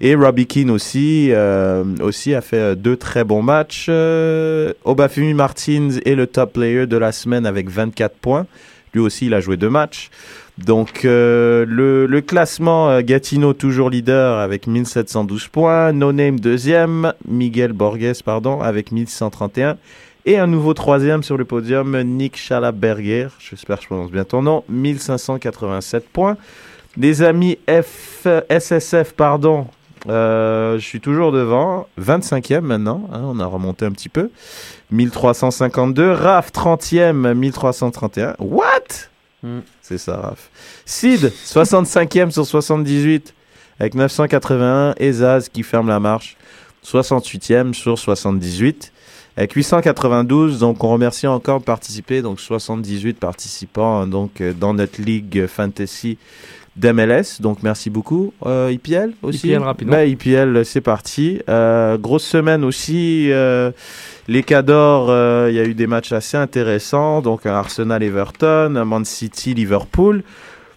[0.00, 3.86] Et Robbie Keane aussi, euh, aussi a fait euh, deux très bons matchs.
[3.88, 8.46] Euh, Obafemi Martins est le top player de la semaine avec 24 points.
[8.92, 10.10] Lui aussi, il a joué deux matchs.
[10.58, 15.92] Donc, euh, le, classement, euh, Gatineau toujours leader avec 1712 points.
[15.92, 17.12] No Name deuxième.
[17.28, 19.76] Miguel Borges, pardon, avec 1131.
[20.26, 23.28] Et un nouveau troisième sur le podium, Nick Schalabberger.
[23.38, 24.64] J'espère que je prononce bien ton nom.
[24.70, 26.36] 1587 points.
[26.96, 29.66] Les amis F, SSF, pardon.
[30.08, 31.86] euh, je suis toujours devant.
[32.00, 33.08] 25e maintenant.
[33.12, 34.30] hein, on a remonté un petit peu.
[34.92, 36.12] 1352.
[36.12, 38.34] Raf 30e, 1331.
[38.38, 39.10] What?
[39.42, 39.60] Hmm.
[39.82, 40.48] C'est ça, Raf.
[40.86, 43.34] Sid, 65e sur 78
[43.78, 44.94] avec 981.
[44.96, 46.38] Et Zaz qui ferme la marche,
[46.82, 48.90] 68e sur 78
[49.36, 50.58] avec 892.
[50.58, 52.22] Donc on remercie encore de participer.
[52.22, 56.18] Donc 78 participants hein, donc euh, dans notre ligue fantasy
[56.76, 57.40] d'MLS.
[57.40, 58.32] Donc merci beaucoup.
[58.46, 59.48] Euh, IPL aussi?
[59.48, 59.92] IPL rapidement.
[59.92, 61.40] Ben, IPL, c'est parti.
[61.48, 63.30] Euh, grosse semaine aussi.
[63.30, 63.70] euh,
[64.26, 67.22] les Cadors, euh, il y a eu des matchs assez intéressants.
[67.22, 70.22] Donc Arsenal-Everton, Man City-Liverpool.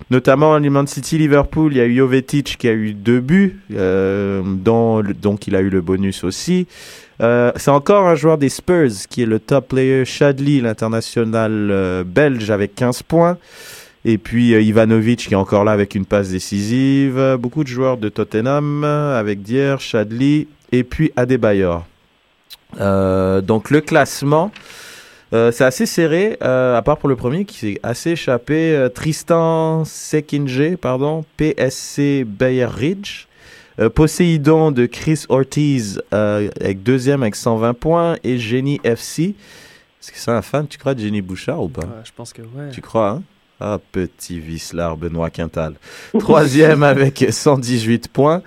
[0.10, 5.02] Notamment Man City-Liverpool, il y a eu Jovetic qui a eu deux buts, euh, dont
[5.04, 6.68] donc il a eu le bonus aussi.
[7.22, 12.04] Euh, c'est encore un joueur des Spurs qui est le top player, Shadley, l'international euh,
[12.04, 13.38] belge, avec 15 points.
[14.06, 17.38] Et puis euh, Ivanovic qui est encore là avec une passe décisive.
[17.40, 21.86] Beaucoup de joueurs de Tottenham avec Dier, Shadley et puis Adebayor.
[22.80, 24.52] Donc le classement.
[25.32, 28.88] C'est assez serré, à part pour le premier qui s'est assez échappé.
[28.96, 33.27] Tristan Sekinje, pardon, PSC Bayer Ridge.
[33.80, 38.18] Euh, Poséidon de Chris Ortiz euh, avec deuxième avec 120 points.
[38.24, 39.36] Et Jenny FC.
[40.02, 41.82] Est-ce que c'est un fan, tu crois, de Jenny Bouchard ou pas?
[41.82, 42.70] Ouais, je pense que ouais.
[42.72, 43.24] Tu crois, hein?
[43.60, 45.74] Ah, petit vicelard, Benoît Quintal.
[46.20, 48.44] Troisième avec 118 points.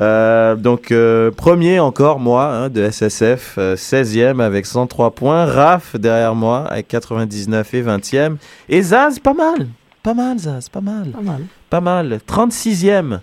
[0.00, 3.56] Euh, donc, euh, premier encore, moi, hein, de SSF.
[3.58, 5.46] Euh, 16e avec 103 points.
[5.46, 8.36] Raph, derrière moi, avec 99 et 20e.
[8.68, 9.66] Et Zaz, pas mal.
[10.04, 11.08] Pas mal, Zaz, pas mal.
[11.10, 11.42] Pas mal.
[11.68, 12.20] Pas mal.
[12.28, 13.18] 36e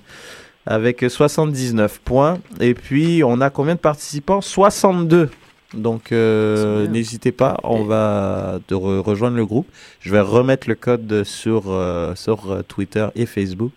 [0.70, 2.38] avec 79 points.
[2.62, 4.40] Et puis, on a combien de participants?
[4.40, 5.30] 62.
[5.74, 9.68] Donc, euh, n'hésitez pas, on va de re- rejoindre le groupe.
[10.00, 13.72] Je vais remettre le code sur, euh, sur euh, Twitter et Facebook.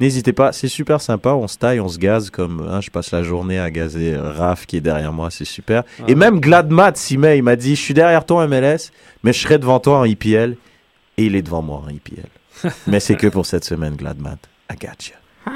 [0.00, 1.30] N'hésitez pas, c'est super sympa.
[1.30, 4.66] On se taille, on se gaze comme hein, je passe la journée à gazer Raph
[4.66, 5.84] qui est derrière moi, c'est super.
[6.08, 8.90] Et même Gladmat, Simé, il m'a dit Je suis derrière toi en MLS,
[9.22, 10.56] mais je serai devant toi en IPL.
[11.18, 12.28] Et il est devant moi en IPL.
[12.86, 14.36] mais c'est que pour cette semaine, Gladmat.
[14.70, 15.52] I got you.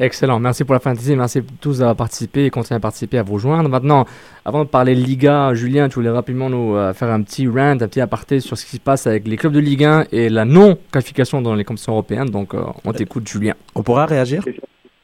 [0.00, 3.22] Excellent, merci pour la fantasy, merci à tous d'avoir participé et continuez à participer, à
[3.22, 3.68] vous rejoindre.
[3.68, 4.04] Maintenant,
[4.44, 7.88] avant de parler Liga, Julien, tu voulais rapidement nous euh, faire un petit rant, un
[7.88, 10.44] petit aparté sur ce qui se passe avec les clubs de Ligue 1 et la
[10.44, 12.30] non-qualification dans les compétitions européennes.
[12.30, 13.54] Donc, euh, on t'écoute, Julien.
[13.76, 14.42] On pourra réagir?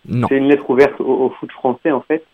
[0.09, 0.27] Non.
[0.29, 2.25] C'est une lettre ouverte au, au foot français en fait.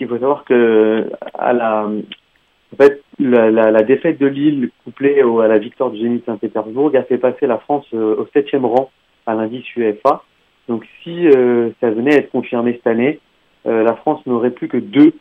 [0.00, 5.22] Il faut savoir que à la, en fait, la, la, la défaite de Lille couplée
[5.22, 8.64] au- à la victoire du Zénith Saint-Pétersbourg a fait passer la France euh, au septième
[8.64, 8.90] rang
[9.26, 10.24] à l'indice UEFA.
[10.68, 13.20] Donc si euh, ça venait à être confirmé cette année,
[13.66, 15.12] euh, la France n'aurait plus que deux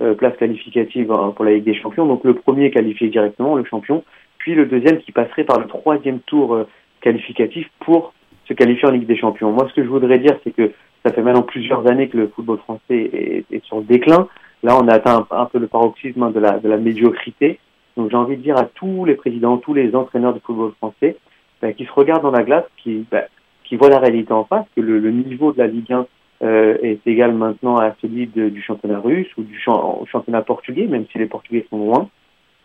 [0.00, 2.06] euh, places qualificatives hein, pour la Ligue des Champions.
[2.06, 4.02] Donc le premier qualifié directement, le champion,
[4.38, 6.66] puis le deuxième qui passerait par le troisième tour euh,
[7.00, 8.12] qualificatif pour
[8.48, 9.52] se qualifier en Ligue des Champions.
[9.52, 10.72] Moi, ce que je voudrais dire, c'est que
[11.04, 14.28] ça fait maintenant plusieurs années que le football français est, est sur le déclin.
[14.62, 17.58] Là, on a atteint un, peu le paroxysme hein, de la, de la médiocrité.
[17.96, 21.16] Donc, j'ai envie de dire à tous les présidents, tous les entraîneurs du football français,
[21.62, 23.24] bah, qui se regardent dans la glace, qui, bah,
[23.74, 26.06] qui voient la réalité en face, que le, niveau de la Ligue 1
[26.44, 31.18] euh, est égal maintenant à celui du championnat russe ou du championnat portugais, même si
[31.18, 32.08] les Portugais sont loin.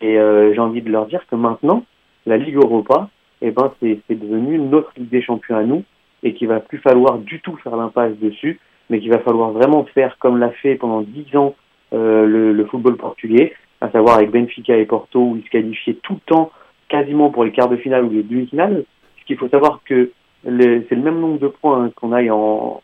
[0.00, 1.84] Et euh, j'ai envie de leur dire que maintenant,
[2.26, 3.08] la Ligue Europa,
[3.42, 5.82] eh ben, c'est devenu notre Ligue des champions à nous
[6.22, 9.84] et qu'il va plus falloir du tout faire l'impasse dessus, mais qu'il va falloir vraiment
[9.86, 11.56] faire comme l'a fait pendant dix ans
[11.92, 15.98] euh, le, le football portugais, à savoir avec Benfica et Porto, où ils se qualifiaient
[16.04, 16.52] tout le temps
[16.88, 18.84] quasiment pour les quarts de finale ou les demi-finales.
[19.18, 20.12] Ce qu'il faut savoir que
[20.44, 22.82] c'est le même nombre de points hein, qu'on aille en,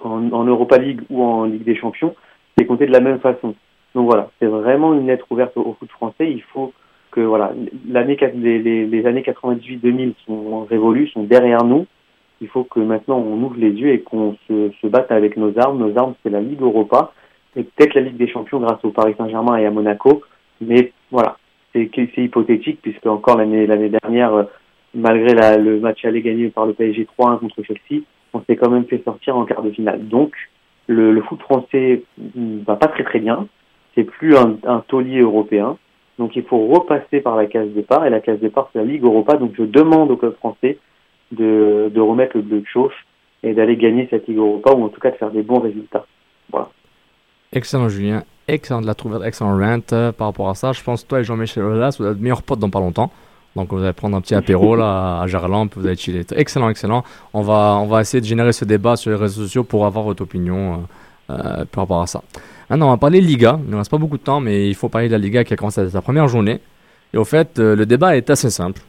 [0.00, 2.14] en, en Europa League ou en Ligue des Champions,
[2.56, 3.54] c'est compté de la même façon.
[3.94, 6.30] Donc voilà, c'est vraiment une lettre ouverte au, au foot français.
[6.30, 6.72] Il faut
[7.10, 7.52] que voilà,
[7.88, 11.86] l'année, les, les, les années 98-2000 sont révolues, sont derrière nous.
[12.40, 15.56] Il faut que maintenant on ouvre les yeux et qu'on se, se batte avec nos
[15.58, 15.78] armes.
[15.78, 17.12] Nos armes, c'est la Ligue Europa
[17.54, 20.22] et peut-être la Ligue des Champions grâce au Paris Saint-Germain et à Monaco.
[20.60, 21.36] Mais voilà,
[21.72, 24.44] c'est c'est hypothétique puisque encore l'année l'année dernière, euh,
[24.94, 28.84] malgré le match aller gagné par le PSG 3-1 contre Chelsea, on s'est quand même
[28.84, 30.06] fait sortir en quart de finale.
[30.08, 30.34] Donc
[30.86, 32.02] le, foot français
[32.66, 33.46] va pas très très bien.
[33.94, 35.76] C'est plus un, un taulier européen.
[36.18, 39.04] Donc il faut repasser par la case départ et la case départ c'est la Ligue
[39.04, 39.36] Europa.
[39.36, 40.78] Donc je demande au club français
[41.30, 42.94] de, de remettre le bleu de chauffe
[43.42, 46.06] et d'aller gagner cette Ligue Europa ou en tout cas de faire des bons résultats.
[46.50, 46.68] Voilà.
[47.52, 48.24] Excellent, Julien.
[48.48, 50.72] Excellent de la trouver, excellent rant euh, par rapport à ça.
[50.72, 53.10] Je pense que toi et Jean-Michel Aulas, vous êtes meilleurs potes dans pas longtemps.
[53.54, 56.24] Donc vous allez prendre un petit apéro là à puis vous allez chiller.
[56.34, 57.04] Excellent, excellent.
[57.34, 60.04] On va, on va essayer de générer ce débat sur les réseaux sociaux pour avoir
[60.04, 60.86] votre opinion
[61.30, 62.22] euh, euh, par rapport à ça.
[62.70, 63.60] Maintenant, on va parler Liga.
[63.64, 65.52] Il ne reste pas beaucoup de temps, mais il faut parler de la Liga qui
[65.52, 66.60] a commencé sa première journée.
[67.12, 68.80] Et au fait, euh, le débat est assez simple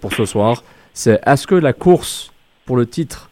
[0.00, 0.64] pour ce soir.
[0.92, 2.32] C'est est-ce que la course
[2.66, 3.30] pour le titre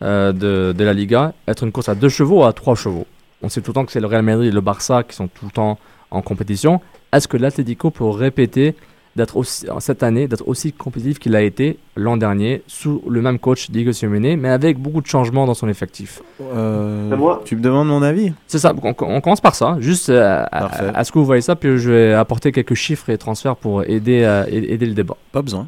[0.00, 3.06] de, de la Liga être une course à deux chevaux ou à trois chevaux?
[3.42, 5.26] On sait tout le temps que c'est le Real Madrid et le Barça qui sont
[5.26, 5.76] tout le temps
[6.12, 6.80] en compétition.
[7.12, 8.76] Est-ce que l'Atlético peut répéter
[9.16, 13.38] d'être aussi, cette année d'être aussi compétitif qu'il a été l'an dernier sous le même
[13.38, 17.88] coach Diego Simeone, mais avec beaucoup de changements dans son effectif Euh, Tu me demandes
[17.88, 19.76] mon avis C'est ça, on, on commence par ça.
[19.80, 23.18] Juste, euh, à- est-ce que vous voyez ça Puis je vais apporter quelques chiffres et
[23.18, 25.16] transferts pour aider, euh, aider le débat.
[25.32, 25.66] Pas besoin.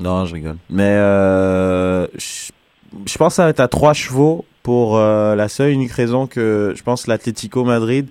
[0.00, 0.56] Non, je rigole.
[0.70, 0.82] Mais
[1.32, 2.52] euh, je
[3.06, 5.92] je pense que ça va être à trois chevaux pour euh, la seule et unique
[5.92, 8.06] raison que je pense l'Atlético Madrid.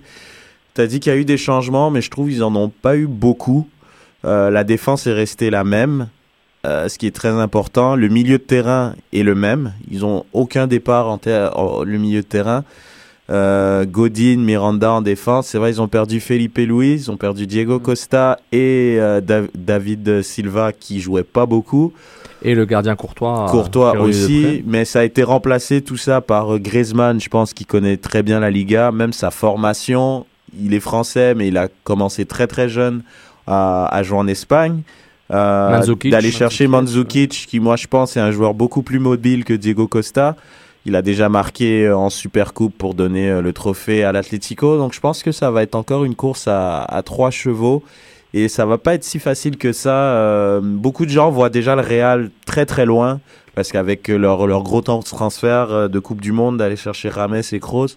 [0.74, 2.96] T'as dit qu'il y a eu des changements, mais je trouve qu'ils en ont pas
[2.96, 3.68] eu beaucoup.
[4.24, 6.08] Euh, la défense est restée la même,
[6.66, 7.96] euh, ce qui est très important.
[7.96, 9.72] Le milieu de terrain est le même.
[9.90, 11.18] Ils ont aucun départ en,
[11.84, 12.64] le milieu de terrain.
[13.30, 15.48] Euh, Godin, Miranda en défense.
[15.48, 20.22] C'est vrai, ils ont perdu Felipe Luis, ils ont perdu Diego Costa et Da- David
[20.22, 21.92] Silva qui jouait pas beaucoup.
[22.44, 23.46] Et le gardien Courtois.
[23.50, 27.66] Courtois qui aussi, mais ça a été remplacé tout ça par Griezmann, je pense qu'il
[27.66, 30.26] connaît très bien la Liga, même sa formation.
[30.60, 33.02] Il est français, mais il a commencé très très jeune
[33.46, 34.82] à, à jouer en Espagne.
[35.30, 35.70] Euh.
[36.10, 39.86] D'aller chercher Mandzukic, qui moi je pense est un joueur beaucoup plus mobile que Diego
[39.86, 40.36] Costa.
[40.84, 44.76] Il a déjà marqué euh, en Super Coupe pour donner euh, le trophée à l'Atlético.
[44.76, 47.82] Donc je pense que ça va être encore une course à, à trois chevaux.
[48.34, 49.94] Et ça va pas être si facile que ça.
[49.94, 53.20] Euh, beaucoup de gens voient déjà le Real très très loin.
[53.54, 57.42] Parce qu'avec leur, leur gros temps de transfert de Coupe du Monde, d'aller chercher Rames
[57.52, 57.88] et Kroos.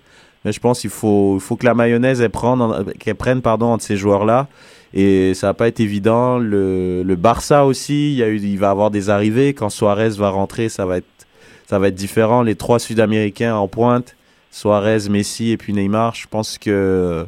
[0.44, 3.68] Mais je pense qu'il faut, faut que la mayonnaise elle prenne, en- qu'elle prenne pardon,
[3.68, 4.48] entre ces joueurs-là.
[4.96, 6.38] Et ça va pas être évident.
[6.38, 9.54] Le, le Barça aussi, il, y a eu, il va avoir des arrivées.
[9.54, 11.06] Quand Suarez va rentrer, ça va être,
[11.68, 12.42] ça va être différent.
[12.44, 14.16] Les trois Sud-Américains en pointe,
[14.52, 17.26] Suarez, Messi et puis Neymar, je pense que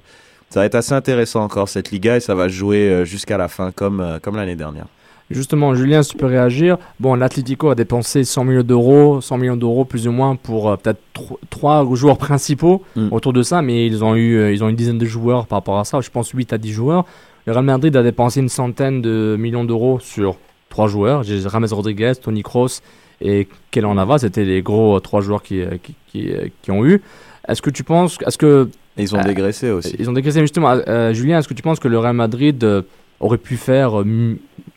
[0.50, 3.50] ça va être assez intéressant encore cette Liga et ça va jouer euh, jusqu'à la
[3.50, 4.86] fin comme, euh, comme l'année dernière.
[5.30, 6.78] Justement, Julien, si tu peux réagir.
[7.02, 10.78] Bon, l'Atlético a dépensé 100 millions d'euros, 100 millions d'euros plus ou moins pour euh,
[10.78, 13.10] peut-être tro- trois joueurs principaux Mm.
[13.12, 15.58] autour de ça, mais ils ont eu, euh, ils ont une dizaine de joueurs par
[15.58, 16.00] rapport à ça.
[16.00, 17.04] Je pense 8 à 10 joueurs.
[17.48, 20.36] Le Real Madrid a dépensé une centaine de millions d'euros sur
[20.70, 21.24] trois joueurs.
[21.24, 22.82] J'ai Rames Rodriguez, Tony Kroos
[23.22, 24.18] et Kelan Navas.
[24.20, 27.02] C'était les gros euh, trois joueurs qui, euh, qui, qui, euh, qui ont eu.
[27.48, 28.68] Est-ce que tu penses, est-ce que
[28.98, 29.96] ils ont Euh, dégraissé aussi.
[29.98, 30.72] ils ont dégraissé justement.
[30.90, 32.84] euh, Julien, est-ce que tu penses que le Real Madrid
[33.22, 33.94] aurait pu faire.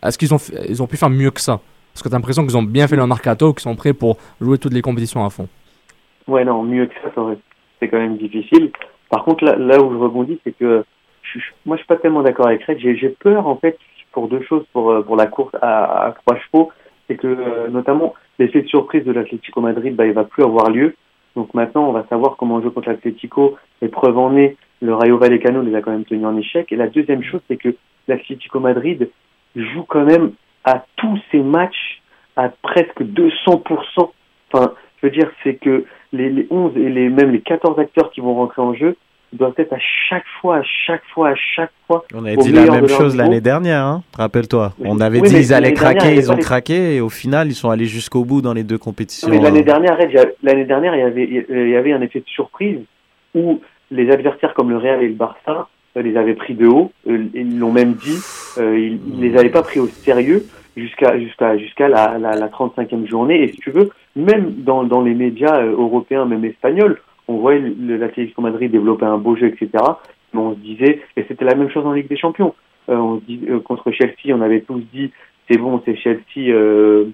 [0.05, 1.59] est-ce qu'ils ont, fait- ils ont pu faire mieux que ça?
[1.93, 4.17] Parce que tu as l'impression qu'ils ont bien fait leur mercato, qu'ils sont prêts pour
[4.41, 5.49] jouer toutes les compétitions à fond.
[6.29, 7.39] Ouais, non, mieux que ça, ça aurait-
[7.81, 8.71] c'est quand même difficile.
[9.11, 10.85] Par contre, là, là où je rebondis, c'est que
[11.67, 12.79] moi, je suis pas tellement d'accord avec Red.
[12.79, 13.79] J'ai peur, en fait,
[14.13, 16.71] pour deux choses pour, euh, pour la course à, à trois chevaux.
[17.09, 20.71] C'est que, euh, notamment, l'effet de surprise de l'Atlético Madrid, bah, il va plus avoir
[20.71, 20.95] lieu.
[21.37, 23.57] Donc maintenant, on va savoir comment jouer contre l'Atlético.
[23.83, 26.73] Et preuve en est, le Rayo Vallecano les a quand même tenus en échec.
[26.73, 27.75] Et la deuxième chose, c'est que
[28.09, 29.11] l'Atlético Madrid
[29.57, 30.33] joue quand même
[30.65, 32.01] à tous ses matchs
[32.37, 34.11] à presque 200%.
[34.53, 38.11] Enfin, je veux dire, c'est que les, les 11 et les, même les 14 acteurs
[38.11, 38.97] qui vont rentrer en jeu
[39.33, 39.79] doivent être à
[40.09, 42.05] chaque fois, à chaque fois, à chaque fois.
[42.15, 44.73] On avait dit la même chose l'année dernière, hein, rappelle-toi.
[44.85, 47.09] On avait oui, dit mais ils allaient dernière, craquer, ils ont les- craqué et au
[47.09, 49.29] final ils sont allés jusqu'au bout dans les deux compétitions.
[49.29, 49.97] L'année dernière,
[50.43, 52.81] l'année dernière, il y avait, il y avait un effet de surprise
[53.35, 53.61] où
[53.91, 56.93] les adversaires comme le Real et le Barça euh, les avaient pris de haut.
[57.09, 58.19] Euh, ils l'ont même dit.
[58.59, 60.45] Euh, ils, ils les avaient pas pris au sérieux
[60.77, 63.43] jusqu'à jusqu'à jusqu'à la, la, la 35e journée.
[63.43, 67.01] Et si tu veux, même dans, dans les médias européens, même espagnols,
[67.31, 69.71] on voyait l'Atlético Madrid développer un beau jeu, etc.
[70.33, 72.55] Mais on se disait, et c'était la même chose en Ligue des Champions.
[72.89, 73.19] Euh,
[73.49, 75.13] euh, contre Chelsea, on avait tous dit,
[75.49, 77.07] c'est bon, c'est Chelsea, euh,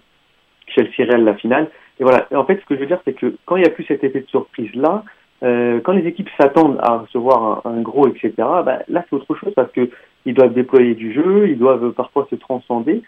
[0.68, 1.70] Chelsea Real la finale.
[2.00, 2.26] Et voilà.
[2.34, 4.04] En fait, ce que je veux dire, c'est que quand il n'y a plus cet
[4.04, 5.04] effet de surprise là,
[5.42, 8.32] euh, quand les équipes s'attendent à recevoir un, gros, etc.
[8.38, 9.90] Bah, là, c'est autre chose parce que
[10.24, 13.02] ils doivent déployer du jeu, ils doivent parfois se transcender.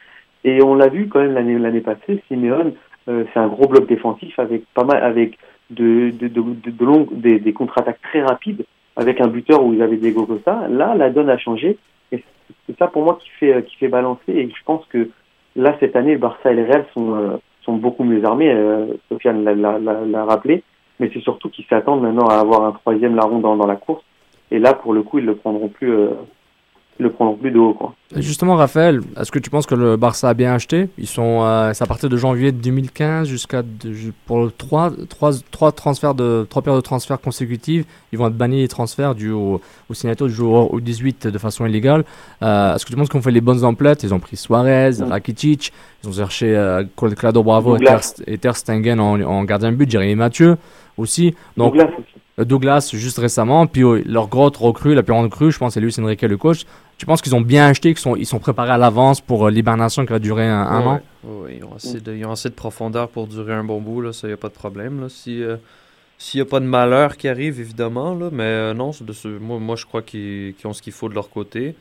[0.44, 2.74] Et on l'a vu quand même l'année l'année passée, Simeone,
[3.06, 5.38] c'est un gros bloc défensif avec pas mal, avec
[5.70, 8.64] de, de, de, de, longues, des, des contre-attaques très rapides,
[8.96, 10.66] avec un buteur où ils avaient des Costa.
[10.68, 11.78] Là, la donne a changé.
[12.12, 12.22] Et
[12.66, 14.32] c'est ça pour moi qui fait, qui fait balancer.
[14.32, 15.10] Et je pense que
[15.56, 18.50] là, cette année, Barça et le Real sont, euh, sont beaucoup mieux armés.
[18.50, 20.62] Euh, Sofiane l'a rappelé.
[21.00, 24.02] Mais c'est surtout qu'ils s'attendent maintenant à avoir un troisième larron dans, dans la course.
[24.50, 26.08] Et là, pour le coup, ils le prendront plus, euh,
[26.98, 27.94] ils le prendront plus de haut, quoi.
[28.16, 30.88] Et Justement, Raphaël, est-ce que tu penses que le Barça a bien acheté?
[30.98, 33.62] Ils sont, euh, c'est à partir de janvier 2015 jusqu'à
[34.26, 37.84] pour trois, trois, trois transferts de trois périodes de transferts consécutives.
[38.12, 41.38] Ils vont être bannis les transferts dus au, au signature du joueur au 18 de
[41.38, 42.04] façon illégale.
[42.42, 44.02] Euh, est-ce que tu penses qu'on fait les bonnes emplettes?
[44.02, 45.02] Ils ont pris Suarez, Mm.
[45.10, 45.72] Rakitic,
[46.02, 47.80] ils ont cherché euh, Bravo et.
[47.84, 50.56] Ter, et Ter Stegen en, en gardien de but, Jérémy Mathieu
[50.96, 51.34] aussi.
[51.56, 52.06] Donc Douglas aussi.
[52.38, 55.74] euh, Douglas juste récemment, puis euh, leur grosse recrue, la plus grande recrue, je pense,
[55.74, 56.64] c'est Luis Enrique le coach.
[56.98, 59.50] Tu penses qu'ils ont bien acheté, qu'ils sont, ils sont préparés à l'avance pour euh,
[59.50, 62.32] l'hibernation qui va durer un, un Ouais, an ouais, ils, ont assez de, ils ont
[62.32, 65.00] assez de profondeur pour durer un bon bout, là, ça y a pas de problème.
[65.02, 65.08] Là.
[65.08, 65.56] Si, euh,
[66.18, 69.28] s'il n'y a pas de malheur qui arrive, évidemment, là, mais euh, non, de ce-
[69.28, 71.76] moi, moi je crois qu'ils, qu'ils ont ce qu'il faut de leur côté.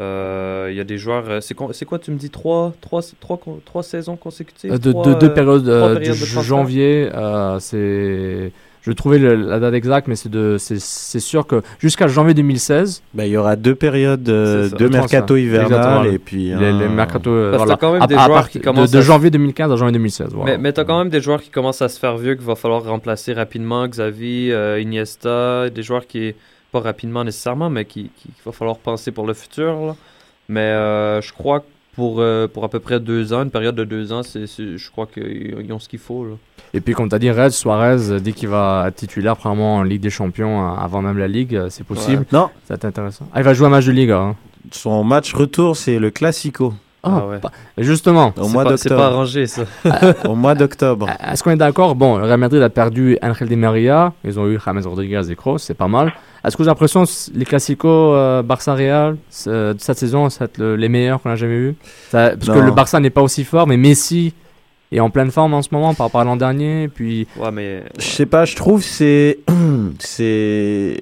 [0.00, 1.42] Euh, Il y a des joueurs.
[1.42, 4.78] C'est, con- c'est quoi, tu me dis, trois, trois, trois, trois saisons consécutives?
[4.78, 7.10] De, Trois, de deux périodes, du de janvier,
[7.60, 8.52] c'est.
[8.86, 10.58] Je vais trouver le- la date exacte, mais c'est, de,
[11.18, 16.06] sûr que jusqu'à janvier 2016, Bah, il y aura deux périodes, euh, le mercato hivernal
[16.06, 17.76] et puis les, les mercato, euh, Parce voilà.
[17.78, 20.28] quand même des à joueurs qui de- commencent de, janvier 2015 à janvier 2016.
[20.34, 20.52] voilà.
[20.52, 22.54] Mais, mais t'as quand même des joueurs qui commencent à se faire vieux qu'il va
[22.54, 23.88] falloir remplacer rapidement.
[23.88, 26.34] Xavi, euh, Iniesta, des joueurs qui,
[26.70, 29.72] pas rapidement nécessairement, mais qui, qui- qu'il va falloir penser pour le futur.
[29.84, 29.96] là.
[30.48, 31.64] Mais euh, je crois que
[31.96, 34.76] pour, euh, pour à peu près deux ans, une période de deux ans, c'est, c'est-
[34.76, 36.24] je crois qu'ils ils ont ce qu'il faut.
[36.24, 36.34] Là.
[36.74, 39.76] Et puis, comme tu as dit, Red Suarez, euh, dès qu'il va être titulaire, probablement
[39.76, 42.24] en Ligue des Champions, euh, avant même la Ligue, c'est possible.
[42.32, 43.26] Non, être intéressant.
[43.32, 44.10] Ah, il va jouer un match de Ligue.
[44.10, 44.36] Hein.
[44.72, 46.74] son match retour c'est le Classico.
[47.08, 47.38] Ah, Ah ouais.
[47.38, 49.14] pas- Justement, Au C'est mois pas- C'est pas d'octobre.
[49.14, 49.62] arrangé, ça.
[50.28, 51.08] Au mois d'octobre.
[51.30, 54.46] est-ce qu'on est d'accord Bon, le Real Madrid a perdu Angel Di Maria, ils ont
[54.48, 56.12] eu James Rodriguez et Kroos, c'est pas mal.
[56.44, 60.40] Est-ce que vous avez l'impression que les classicos euh, Barça-Real c'est- de cette saison, ça
[60.40, 61.76] va être le- les meilleurs qu'on a jamais eu?
[62.10, 64.34] Parce que le Barça n'est pas aussi fort, mais Messi
[64.92, 66.88] est en pleine forme en ce moment par rapport à l'an dernier.
[66.88, 67.82] Puis Ouais, mais.
[67.98, 69.38] Je sais pas, je trouve c'est
[69.98, 70.98] c'est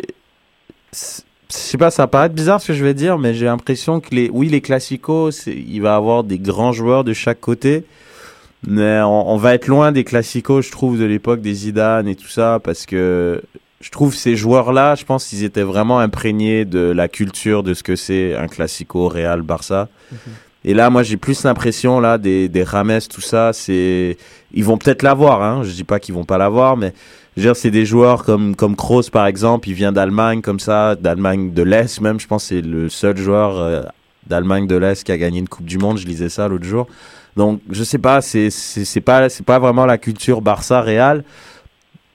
[0.92, 1.23] c'est-
[1.54, 4.00] je sais pas, ça va paraître bizarre ce que je vais dire, mais j'ai l'impression
[4.00, 7.84] que les oui les classicos, il va y avoir des grands joueurs de chaque côté.
[8.66, 12.16] Mais on, on va être loin des classicos, je trouve, de l'époque des Zidane et
[12.16, 13.42] tout ça, parce que
[13.80, 17.82] je trouve ces joueurs-là, je pense qu'ils étaient vraiment imprégnés de la culture de ce
[17.82, 19.88] que c'est un classico Real Barça.
[20.64, 24.16] Et là, moi, j'ai plus l'impression là des, des Rames, tout ça, c'est
[24.54, 25.42] ils vont peut-être l'avoir.
[25.42, 25.62] Hein.
[25.64, 26.94] Je dis pas qu'ils vont pas l'avoir, mais
[27.36, 29.68] je veux dire, c'est des joueurs comme comme Kroos par exemple.
[29.68, 32.20] Il vient d'Allemagne comme ça, d'Allemagne de l'Est même.
[32.20, 33.82] Je pense c'est le seul joueur euh,
[34.26, 35.98] d'Allemagne de l'Est qui a gagné une Coupe du Monde.
[35.98, 36.86] Je lisais ça l'autre jour.
[37.36, 41.24] Donc, je sais pas, c'est c'est pas c'est pas vraiment la culture Barça Real.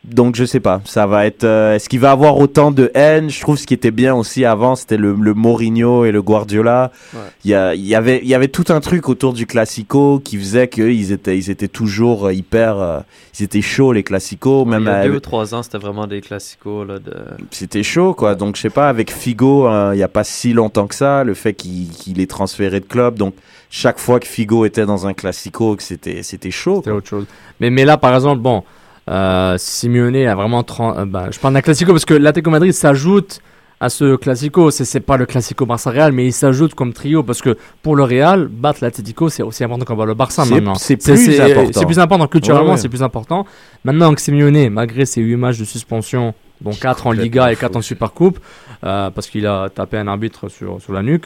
[0.06, 1.44] Donc je sais pas, ça va être.
[1.44, 3.30] euh, Est-ce qu'il va avoir autant de haine?
[3.30, 6.92] Je trouve ce qui était bien aussi avant, c'était le, le Mourinho et le Guardiola.
[7.14, 7.20] Ouais.
[7.44, 10.22] Il y, a, il y avait il y avait tout un truc autour du classico
[10.24, 13.00] qui faisait qu'ils étaient ils étaient toujours euh, hyper, euh,
[13.38, 14.64] ils étaient chauds les classicos.
[14.66, 16.88] Il Même y a deux avec- ou trois ans, c'était vraiment des classicos.
[16.88, 17.14] Là, de...
[17.52, 18.36] c'était chaud quoi.
[18.36, 21.26] Donc je sais pas avec Figo, hein, il y a pas si longtemps que ça,
[21.26, 23.18] le fait qu'il est transféré de club.
[23.18, 23.34] Donc
[23.70, 26.78] chaque fois que Figo était dans un classico, que c'était c'était chaud.
[26.78, 27.26] c'était autre chose.
[27.60, 28.64] Mais, mais là, par exemple, bon,
[29.10, 30.64] euh, Simeone a vraiment.
[30.64, 33.42] 30 euh, bah, je parle d'un classico parce que l'Atlético Madrid s'ajoute
[33.80, 34.72] à ce classico.
[34.72, 38.48] C'est, pas le classico Barça-Real, mais il s'ajoute comme trio parce que pour le Real,
[38.48, 40.76] battre l'Atlético, c'est aussi important qu'on le Barça maintenant.
[40.76, 41.72] c'est plus important.
[41.74, 42.28] C'est plus important.
[42.28, 42.78] Culturellement, Ouais, ouais.
[42.78, 43.46] c'est plus important.
[43.84, 47.78] Maintenant que Simeone, malgré ses 8 matchs de suspension, dont 4 en Liga et 4
[47.78, 48.40] en Supercoupe,
[48.84, 51.26] euh, parce qu'il a tapé un arbitre sur, sur la nuque.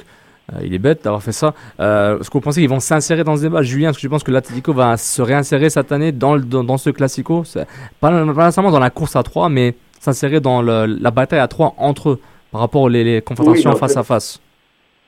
[0.51, 1.53] Euh, il est bête d'avoir fait ça.
[1.79, 4.09] Euh, Est-ce que vous pensez qu'ils vont s'insérer dans ce débat Julien, est-ce que tu
[4.09, 7.43] penses que l'Atlético va se réinsérer cette année dans, le, dans, dans ce classico?
[8.01, 11.47] Pas, pas nécessairement dans la course à 3, mais s'insérer dans le- la bataille à
[11.47, 12.19] 3 entre eux
[12.51, 14.41] par rapport aux les, les confrontations Oui, face à face.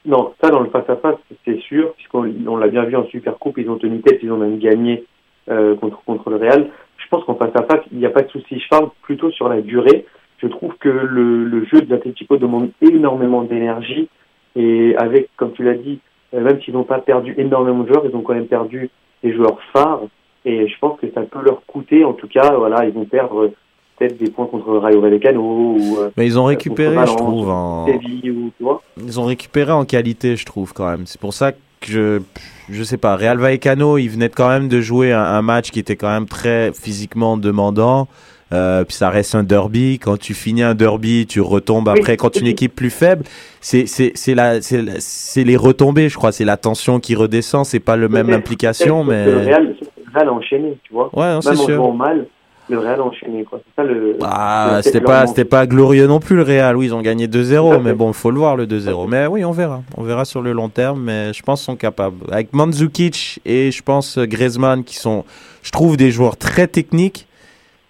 [0.05, 1.15] Non, ça dans le face-à-face,
[1.45, 4.31] c'est sûr, puisqu'on on l'a bien vu en Super Coupe, ils ont tenu tête, ils
[4.31, 5.03] ont même gagné
[5.49, 6.67] euh, contre, contre le Real.
[6.97, 8.59] Je pense qu'en face-à-face, il n'y a pas de souci.
[8.59, 10.05] Je parle plutôt sur la durée.
[10.37, 14.07] Je trouve que le, le jeu de l'Atlético demande énormément d'énergie.
[14.55, 15.99] Et avec, comme tu l'as dit,
[16.33, 18.89] euh, même s'ils n'ont pas perdu énormément de joueurs, ils ont quand même perdu
[19.23, 20.01] des joueurs phares.
[20.45, 22.05] Et je pense que ça peut leur coûter.
[22.05, 23.51] En tout cas, voilà, ils vont perdre
[23.97, 27.87] peut-être des points contre Rayo Vallecano ou euh, Mais ils ont récupéré, je trouve, en...
[27.87, 28.81] Séville ou tu vois.
[28.97, 31.05] Ils ont récupéré en qualité, je trouve, quand même.
[31.05, 32.21] C'est pour ça que je,
[32.69, 35.79] je sais pas, Real Vallecano, ils venaient quand même de jouer un, un match qui
[35.79, 38.07] était quand même très physiquement demandant.
[38.53, 39.97] Euh, puis ça reste un derby.
[39.99, 41.99] Quand tu finis un derby, tu retombes Oui.
[41.99, 42.15] après.
[42.15, 43.23] Quand une équipe plus faible,
[43.59, 46.31] c'est c'est c'est la c'est la- c'est les retombées, je crois.
[46.31, 47.65] C'est la tension qui redescend.
[47.65, 49.75] C'est pas le même implication, mais Le Real, le
[50.13, 51.09] Real enchaîné, tu vois.
[51.17, 51.75] ouais, c'est Même en sûr.
[51.75, 52.27] jouant mal,
[52.69, 53.59] le Real enchaîné, quoi.
[53.65, 54.15] C'est ça le.
[54.21, 56.77] Ah, c'était pas, c'était pas glorieux non plus le Real.
[56.77, 57.79] Oui, ils ont gagné Tout à 2-0, fait.
[57.79, 59.07] mais bon, il faut le voir le 2-0.
[59.07, 59.81] Mais oui, on verra.
[59.97, 62.17] On verra sur le long terme, mais je pense qu'ils sont capables.
[62.31, 65.25] Avec Mandzukic et je pense Griezmann qui sont,
[65.63, 67.27] je trouve, des joueurs très techniques.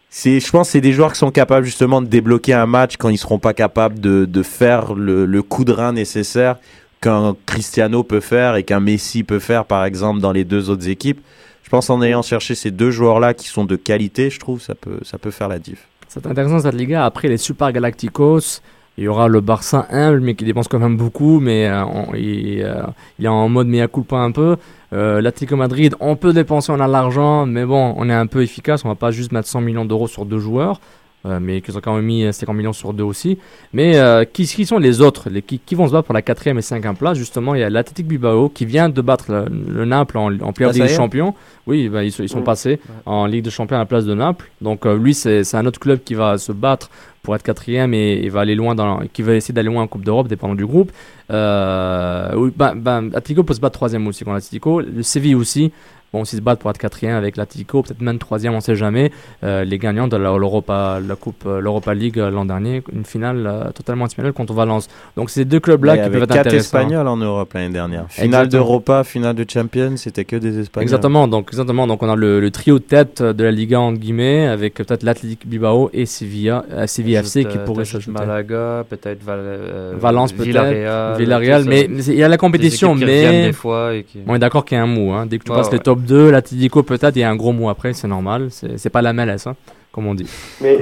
[0.09, 3.09] C'est, je pense, c'est des joueurs qui sont capables justement de débloquer un match quand
[3.09, 6.55] ils seront pas capables de, de faire le, le coup de rein nécessaire
[7.01, 10.87] qu'un Cristiano peut faire et qu'un Messi peut faire, par exemple, dans les deux autres
[10.87, 11.19] équipes.
[11.63, 14.73] Je pense en ayant cherché ces deux joueurs-là qui sont de qualité, je trouve, ça
[14.75, 15.85] peut, ça peut faire la diff.
[16.07, 17.03] C'est intéressant cette Liga.
[17.03, 18.61] Après les Super Galacticos,
[18.97, 22.13] il y aura le Barça humble, mais qui dépense quand même beaucoup, mais euh, on-
[22.15, 22.83] il, euh,
[23.19, 24.55] il est en mode mea culpa un peu.
[24.93, 28.41] Euh, L'Atlético Madrid, on peut dépenser, on a l'argent, mais bon, on est un peu
[28.41, 28.85] efficace.
[28.85, 30.79] On va pas juste mettre 100 millions d'euros sur deux joueurs,
[31.25, 33.37] euh, mais qu'ils ont quand même mis euh, 50 millions sur deux aussi.
[33.73, 35.29] Mais euh, qui, qui sont les autres?
[35.29, 37.17] Les, qui, qui vont se battre pour la quatrième et cinquième place?
[37.17, 40.53] Justement, il y a l'Athletic Bilbao qui vient de battre le, le Naples en, en
[40.59, 41.33] Ah, Ligue des Champions.
[41.67, 42.43] Oui, bah, ils, sont- ils sont Ouais.
[42.43, 44.49] passés en Ligue des Champions à la place de Naples.
[44.61, 46.89] Donc euh, lui, c'est un autre club qui va se battre
[47.23, 49.87] pour être quatrième et, et va aller loin dans, qui va essayer d'aller loin en
[49.87, 50.91] Coupe d'Europe, dépendant du groupe.
[51.31, 54.81] Euh, ben, ben, Atletico peut se battre troisième aussi contre l'Atletico.
[54.81, 55.71] Le Séville aussi.
[56.13, 59.11] Bon, s'ils se battent pour être quatrième avec l'Atletico, peut-être même troisième, on sait jamais.
[59.43, 63.45] Euh, les gagnants de l'Europa, la Coupe, euh, l'Europa League euh, l'an dernier, une finale
[63.45, 64.87] euh, totalement espagnole contre Valence.
[65.17, 66.77] Donc c'est ces deux clubs-là qui peuvent être quatre intéressants.
[66.79, 68.05] Espagnols en Europe l'année dernière.
[68.07, 70.83] Finale d'Europa, finale de Champions, c'était que des Espagnols.
[70.83, 73.99] Exactement, donc exactement, donc on a le, le trio de tête de la Liga entre
[73.99, 78.17] guillemets avec peut-être l'Athletic Bilbao et Sevilla, euh, Sevilla FC qui pourrait s'ajouter.
[78.17, 81.65] Malaga, peut-être Val- euh, Valence peut-être, Villarreal.
[81.65, 84.19] Mais il y a la Des compétition, qui mais des fois et qui...
[84.27, 85.11] on est d'accord qu'il y a un mot.
[85.11, 85.25] Hein.
[85.25, 85.83] Dès que tu Ouais, passes les ouais.
[85.83, 89.47] top 2, l'Atletico peut-être, a un gros mot après, c'est normal, c'est pas la MLS,
[89.47, 89.55] hein,
[89.91, 90.29] comme on dit.
[90.61, 90.79] Mais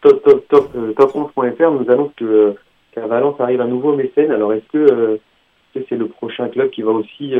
[0.00, 2.52] top, top, top, euh, top 11.fr nous annonce que euh,
[2.92, 4.30] qu'à Valence arrive un nouveau mécène.
[4.30, 5.16] Alors est-ce que euh,
[5.74, 7.34] c'est le prochain club qui va aussi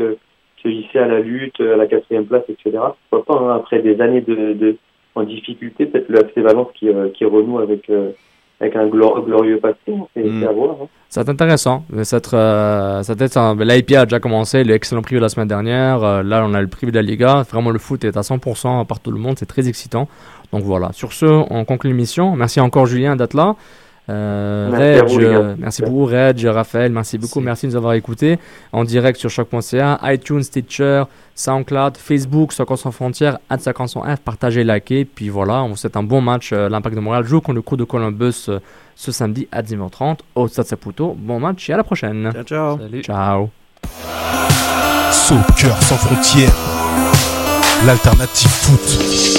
[0.63, 2.77] se hisser à la lutte, à la quatrième place, etc.
[3.09, 4.77] Pourquoi pas, hein, après des années de, de
[5.15, 7.91] en difficulté, peut-être le FC Valence qui, qui renoue avec,
[8.61, 9.77] avec un glor- glorieux passé,
[10.13, 10.41] c'est Mm.
[10.41, 10.75] c'est à voir.
[10.81, 10.87] hein.
[11.21, 11.83] Être intéressant.
[11.97, 16.03] Être, euh, être un- L'IPA a déjà commencé, l'excellent prix de la semaine dernière.
[16.03, 17.43] Euh, là, on a le prix de la Liga.
[17.49, 19.35] Vraiment, le foot est à 100% par tout le monde.
[19.39, 20.07] C'est très excitant.
[20.53, 20.91] Donc voilà.
[20.93, 22.35] Sur ce, on conclut l'émission.
[22.35, 23.55] Merci encore, Julien, d'être là.
[24.09, 27.93] Euh, Merci Reg, vous, euh, merci beaucoup, Reg, Raphaël, merci beaucoup, merci de nous avoir
[27.93, 28.39] écoutés
[28.73, 31.03] en direct sur choc.ca, iTunes, Stitcher,
[31.35, 36.03] SoundCloud, Facebook, Soccer sans frontières, at F, partagez, likez, puis voilà, on vous souhaite un
[36.03, 36.51] bon match.
[36.53, 38.59] Euh, L'Impact de Montréal joue contre le crew de Columbus euh,
[38.95, 41.15] ce samedi à 10h30 au Stade Saputo.
[41.17, 42.31] Bon match et à la prochaine.
[42.33, 42.77] Ciao, ciao.
[42.79, 43.01] Salut.
[43.03, 43.49] Ciao.
[45.11, 46.53] Soccer sans frontières,
[47.85, 49.38] l'alternative foot.